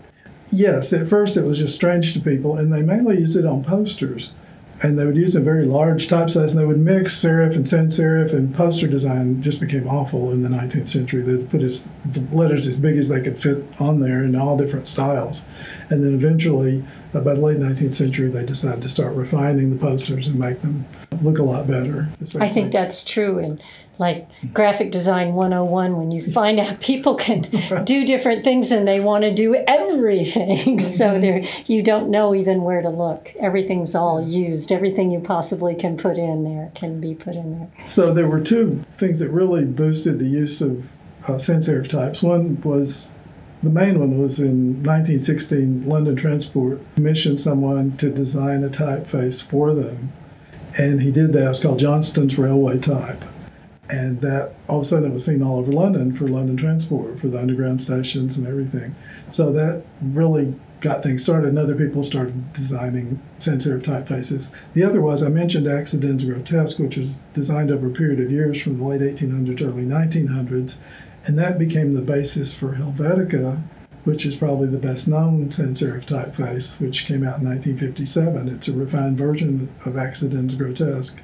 Yes, 0.50 0.92
at 0.92 1.08
first 1.08 1.36
it 1.36 1.44
was 1.44 1.58
just 1.58 1.74
strange 1.74 2.12
to 2.14 2.20
people, 2.20 2.56
and 2.56 2.72
they 2.72 2.82
mainly 2.82 3.18
used 3.18 3.36
it 3.36 3.44
on 3.44 3.64
posters. 3.64 4.32
And 4.80 4.96
they 4.96 5.04
would 5.04 5.16
use 5.16 5.34
a 5.34 5.40
very 5.40 5.66
large 5.66 6.08
typeface, 6.08 6.50
and 6.50 6.60
they 6.60 6.64
would 6.64 6.78
mix 6.78 7.20
serif 7.20 7.56
and 7.56 7.68
sans 7.68 7.98
serif, 7.98 8.32
and 8.32 8.54
poster 8.54 8.86
design 8.86 9.42
just 9.42 9.60
became 9.60 9.88
awful 9.88 10.30
in 10.30 10.42
the 10.42 10.48
19th 10.48 10.88
century. 10.88 11.22
They'd 11.22 11.50
put 11.50 11.62
as, 11.62 11.84
the 12.04 12.20
letters 12.34 12.66
as 12.66 12.78
big 12.78 12.96
as 12.96 13.08
they 13.08 13.20
could 13.20 13.40
fit 13.40 13.64
on 13.80 14.00
there 14.00 14.22
in 14.22 14.36
all 14.36 14.56
different 14.56 14.86
styles. 14.86 15.44
And 15.90 16.04
then 16.04 16.14
eventually, 16.14 16.84
uh, 17.12 17.20
by 17.20 17.34
the 17.34 17.40
late 17.40 17.58
19th 17.58 17.96
century, 17.96 18.30
they 18.30 18.46
decided 18.46 18.82
to 18.82 18.88
start 18.88 19.16
refining 19.16 19.70
the 19.70 19.80
posters 19.80 20.28
and 20.28 20.38
make 20.38 20.62
them 20.62 20.86
look 21.22 21.38
a 21.38 21.42
lot 21.42 21.66
better. 21.66 22.08
I 22.38 22.48
think 22.48 22.72
that's 22.72 23.04
true. 23.04 23.38
And 23.38 23.62
like 23.98 24.28
graphic 24.54 24.90
design 24.90 25.34
101 25.34 25.96
when 25.96 26.10
you 26.10 26.22
find 26.22 26.60
out 26.60 26.80
people 26.80 27.14
can 27.14 27.42
do 27.84 28.04
different 28.04 28.44
things 28.44 28.70
and 28.70 28.86
they 28.86 29.00
want 29.00 29.24
to 29.24 29.32
do 29.32 29.54
everything 29.66 30.80
so 30.80 31.10
mm-hmm. 31.10 31.20
there 31.20 31.44
you 31.66 31.82
don't 31.82 32.10
know 32.10 32.34
even 32.34 32.62
where 32.62 32.80
to 32.80 32.88
look 32.88 33.32
everything's 33.40 33.94
all 33.94 34.26
used 34.26 34.72
everything 34.72 35.10
you 35.10 35.20
possibly 35.20 35.74
can 35.74 35.96
put 35.96 36.16
in 36.16 36.44
there 36.44 36.70
can 36.74 37.00
be 37.00 37.14
put 37.14 37.34
in 37.34 37.58
there 37.58 37.88
so 37.88 38.12
there 38.14 38.28
were 38.28 38.40
two 38.40 38.82
things 38.92 39.18
that 39.18 39.30
really 39.30 39.64
boosted 39.64 40.18
the 40.18 40.28
use 40.28 40.60
of 40.60 40.88
uh, 41.26 41.38
sans 41.38 41.68
serif 41.68 41.88
types 41.90 42.22
one 42.22 42.60
was 42.62 43.12
the 43.62 43.70
main 43.70 43.98
one 43.98 44.22
was 44.22 44.38
in 44.38 44.82
1916 44.84 45.86
london 45.86 46.14
transport 46.14 46.80
commissioned 46.94 47.40
someone 47.40 47.96
to 47.96 48.08
design 48.10 48.62
a 48.62 48.68
typeface 48.68 49.42
for 49.42 49.74
them 49.74 50.12
and 50.78 51.02
he 51.02 51.10
did 51.10 51.32
that 51.34 51.50
It's 51.50 51.60
called 51.60 51.80
johnston's 51.80 52.38
railway 52.38 52.78
type 52.78 53.22
and 53.90 54.20
that 54.20 54.54
all 54.68 54.80
of 54.80 54.86
a 54.86 54.88
sudden 54.88 55.10
it 55.10 55.14
was 55.14 55.24
seen 55.24 55.42
all 55.42 55.58
over 55.58 55.72
London 55.72 56.14
for 56.14 56.28
London 56.28 56.56
Transport, 56.56 57.18
for 57.18 57.28
the 57.28 57.38
underground 57.38 57.80
stations 57.80 58.36
and 58.36 58.46
everything. 58.46 58.94
So 59.30 59.50
that 59.52 59.82
really 60.02 60.54
got 60.80 61.02
things 61.02 61.22
started, 61.22 61.48
and 61.48 61.58
other 61.58 61.74
people 61.74 62.04
started 62.04 62.52
designing 62.52 63.20
sans 63.38 63.66
serif 63.66 63.82
typefaces. 63.82 64.54
The 64.74 64.84
other 64.84 65.00
was 65.00 65.22
I 65.22 65.28
mentioned 65.28 65.66
Akzidenz-Grotesk, 65.66 66.78
which 66.78 66.96
was 66.96 67.14
designed 67.34 67.70
over 67.70 67.88
a 67.88 67.90
period 67.90 68.20
of 68.20 68.30
years 68.30 68.60
from 68.60 68.78
the 68.78 68.84
late 68.84 69.00
1800s, 69.00 69.62
early 69.62 69.84
1900s, 69.84 70.76
and 71.24 71.38
that 71.38 71.58
became 71.58 71.94
the 71.94 72.00
basis 72.00 72.54
for 72.54 72.74
Helvetica, 72.74 73.62
which 74.04 74.24
is 74.24 74.36
probably 74.36 74.68
the 74.68 74.78
best 74.78 75.08
known 75.08 75.50
sans 75.52 75.80
serif 75.80 76.06
typeface, 76.06 76.80
which 76.80 77.06
came 77.06 77.26
out 77.26 77.40
in 77.40 77.48
1957. 77.48 78.48
It's 78.48 78.68
a 78.68 78.72
refined 78.72 79.18
version 79.18 79.68
of 79.84 79.94
Akzidenz-Grotesk. 79.94 81.18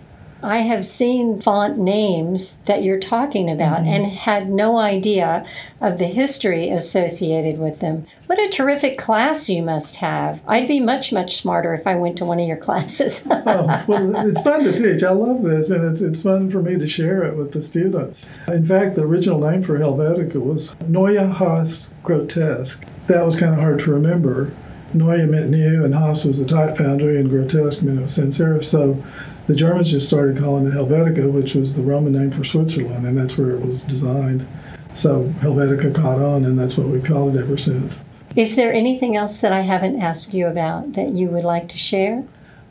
I 0.44 0.58
have 0.58 0.86
seen 0.86 1.40
font 1.40 1.78
names 1.78 2.56
that 2.66 2.82
you're 2.82 3.00
talking 3.00 3.50
about 3.50 3.78
mm-hmm. 3.78 3.88
and 3.88 4.06
had 4.06 4.50
no 4.50 4.78
idea 4.78 5.46
of 5.80 5.98
the 5.98 6.06
history 6.06 6.70
associated 6.70 7.58
with 7.58 7.80
them. 7.80 8.06
What 8.26 8.38
a 8.38 8.48
terrific 8.48 8.98
class 8.98 9.48
you 9.48 9.62
must 9.62 9.96
have. 9.96 10.42
I'd 10.46 10.68
be 10.68 10.80
much, 10.80 11.12
much 11.12 11.38
smarter 11.38 11.74
if 11.74 11.86
I 11.86 11.94
went 11.94 12.18
to 12.18 12.24
one 12.24 12.40
of 12.40 12.46
your 12.46 12.56
classes. 12.64 13.26
oh, 13.30 13.84
well, 13.86 14.28
it's 14.28 14.42
fun 14.42 14.64
to 14.64 14.72
teach. 14.72 15.02
I 15.02 15.10
love 15.10 15.42
this, 15.42 15.70
and 15.70 15.84
it's, 15.90 16.02
it's 16.02 16.22
fun 16.22 16.50
for 16.50 16.62
me 16.62 16.78
to 16.78 16.88
share 16.88 17.24
it 17.24 17.36
with 17.36 17.52
the 17.52 17.62
students. 17.62 18.30
In 18.48 18.66
fact, 18.66 18.96
the 18.96 19.02
original 19.02 19.40
name 19.40 19.62
for 19.62 19.78
Helvetica 19.78 20.36
was 20.36 20.76
Neue 20.86 21.26
Haas 21.26 21.90
Grotesk. 22.02 22.86
That 23.06 23.24
was 23.24 23.38
kind 23.38 23.54
of 23.54 23.60
hard 23.60 23.80
to 23.80 23.90
remember. 23.90 24.52
Neue 24.94 25.26
meant 25.26 25.50
new, 25.50 25.84
and 25.84 25.94
Haas 25.94 26.24
was 26.24 26.38
a 26.38 26.46
type 26.46 26.76
foundry, 26.76 27.18
and 27.18 27.28
Grotesque 27.28 27.82
meant 27.82 27.98
it 27.98 28.02
was 28.02 28.14
sans 28.14 28.38
serif. 28.38 28.64
So 28.64 29.02
the 29.46 29.54
Germans 29.54 29.90
just 29.90 30.06
started 30.06 30.38
calling 30.38 30.66
it 30.66 30.72
Helvetica, 30.72 31.30
which 31.30 31.54
was 31.54 31.74
the 31.74 31.82
Roman 31.82 32.12
name 32.12 32.30
for 32.30 32.44
Switzerland, 32.44 33.06
and 33.06 33.16
that's 33.16 33.36
where 33.36 33.50
it 33.50 33.64
was 33.64 33.82
designed. 33.82 34.46
So 34.94 35.24
Helvetica 35.40 35.94
caught 35.94 36.20
on, 36.20 36.44
and 36.44 36.58
that's 36.58 36.76
what 36.76 36.88
we 36.88 37.00
called 37.00 37.36
it 37.36 37.40
ever 37.40 37.58
since. 37.58 38.02
Is 38.36 38.56
there 38.56 38.72
anything 38.72 39.16
else 39.16 39.38
that 39.38 39.52
I 39.52 39.60
haven't 39.60 40.00
asked 40.00 40.34
you 40.34 40.46
about 40.46 40.94
that 40.94 41.10
you 41.10 41.28
would 41.28 41.44
like 41.44 41.68
to 41.68 41.78
share? 41.78 42.24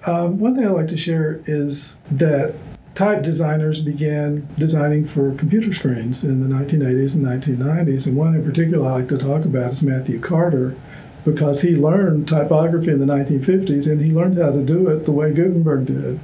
Um, 0.06 0.40
one 0.40 0.56
thing 0.56 0.66
I'd 0.66 0.72
like 0.72 0.90
to 0.90 0.98
share 0.98 1.42
is 1.46 2.00
that 2.12 2.56
type 2.96 3.24
designers 3.24 3.82
began 3.82 4.48
designing 4.58 5.08
for 5.08 5.34
computer 5.36 5.74
screens 5.74 6.24
in 6.24 6.42
the 6.42 6.54
1980s 6.54 7.16
and 7.16 7.26
1990s, 7.26 8.08
and 8.08 8.18
one 8.18 8.36
in 8.36 8.44
particular 8.44 8.90
I 8.90 8.94
like 8.94 9.10
to 9.10 9.18
talk 9.18 9.46
about 9.46 9.74
is 9.74 9.84
Matthew 9.84 10.20
Carter 10.20 10.76
because 11.24 11.62
he 11.62 11.76
learned 11.76 12.28
typography 12.28 12.92
in 12.92 13.00
the 13.00 13.06
1950s 13.06 13.90
and 13.90 14.02
he 14.02 14.12
learned 14.12 14.38
how 14.38 14.52
to 14.52 14.62
do 14.62 14.90
it 14.90 15.06
the 15.06 15.12
way 15.12 15.32
Gutenberg 15.32 15.86
did. 15.86 16.20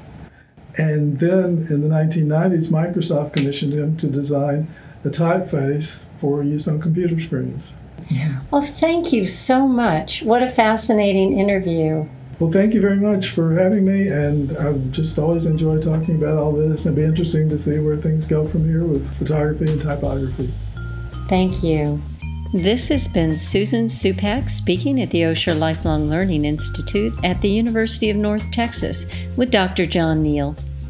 And 0.79 1.19
then 1.19 1.67
in 1.69 1.81
the 1.81 1.89
1990s, 1.89 2.67
Microsoft 2.67 3.33
commissioned 3.33 3.73
him 3.73 3.97
to 3.97 4.07
design 4.07 4.73
a 5.03 5.09
typeface 5.09 6.05
for 6.21 6.41
use 6.41 6.67
on 6.69 6.79
computer 6.79 7.19
screens. 7.19 7.73
Yeah. 8.09 8.39
Well, 8.49 8.61
thank 8.61 9.11
you 9.11 9.25
so 9.25 9.67
much. 9.67 10.23
What 10.23 10.41
a 10.41 10.47
fascinating 10.47 11.37
interview. 11.37 12.07
Well, 12.39 12.51
thank 12.51 12.73
you 12.73 12.79
very 12.79 12.95
much 12.95 13.31
for 13.31 13.53
having 13.55 13.85
me, 13.85 14.07
and 14.07 14.57
I've 14.57 14.91
just 14.91 15.19
always 15.19 15.45
enjoy 15.45 15.81
talking 15.81 16.15
about 16.15 16.37
all 16.37 16.53
this, 16.53 16.85
it'd 16.85 16.95
be 16.95 17.03
interesting 17.03 17.49
to 17.49 17.59
see 17.59 17.79
where 17.79 17.97
things 17.97 18.25
go 18.25 18.47
from 18.47 18.65
here 18.65 18.85
with 18.85 19.05
photography 19.17 19.69
and 19.69 19.81
typography. 19.81 20.53
Thank 21.27 21.61
you. 21.61 22.01
This 22.53 22.87
has 22.87 23.09
been 23.09 23.37
Susan 23.37 23.87
Supak 23.87 24.49
speaking 24.49 25.01
at 25.01 25.11
the 25.11 25.23
Osher 25.23 25.59
Lifelong 25.59 26.09
Learning 26.09 26.45
Institute 26.45 27.13
at 27.25 27.41
the 27.41 27.49
University 27.49 28.09
of 28.09 28.15
North 28.15 28.49
Texas 28.51 29.05
with 29.35 29.51
Dr. 29.51 29.85
John 29.85 30.23
Neal. 30.23 30.55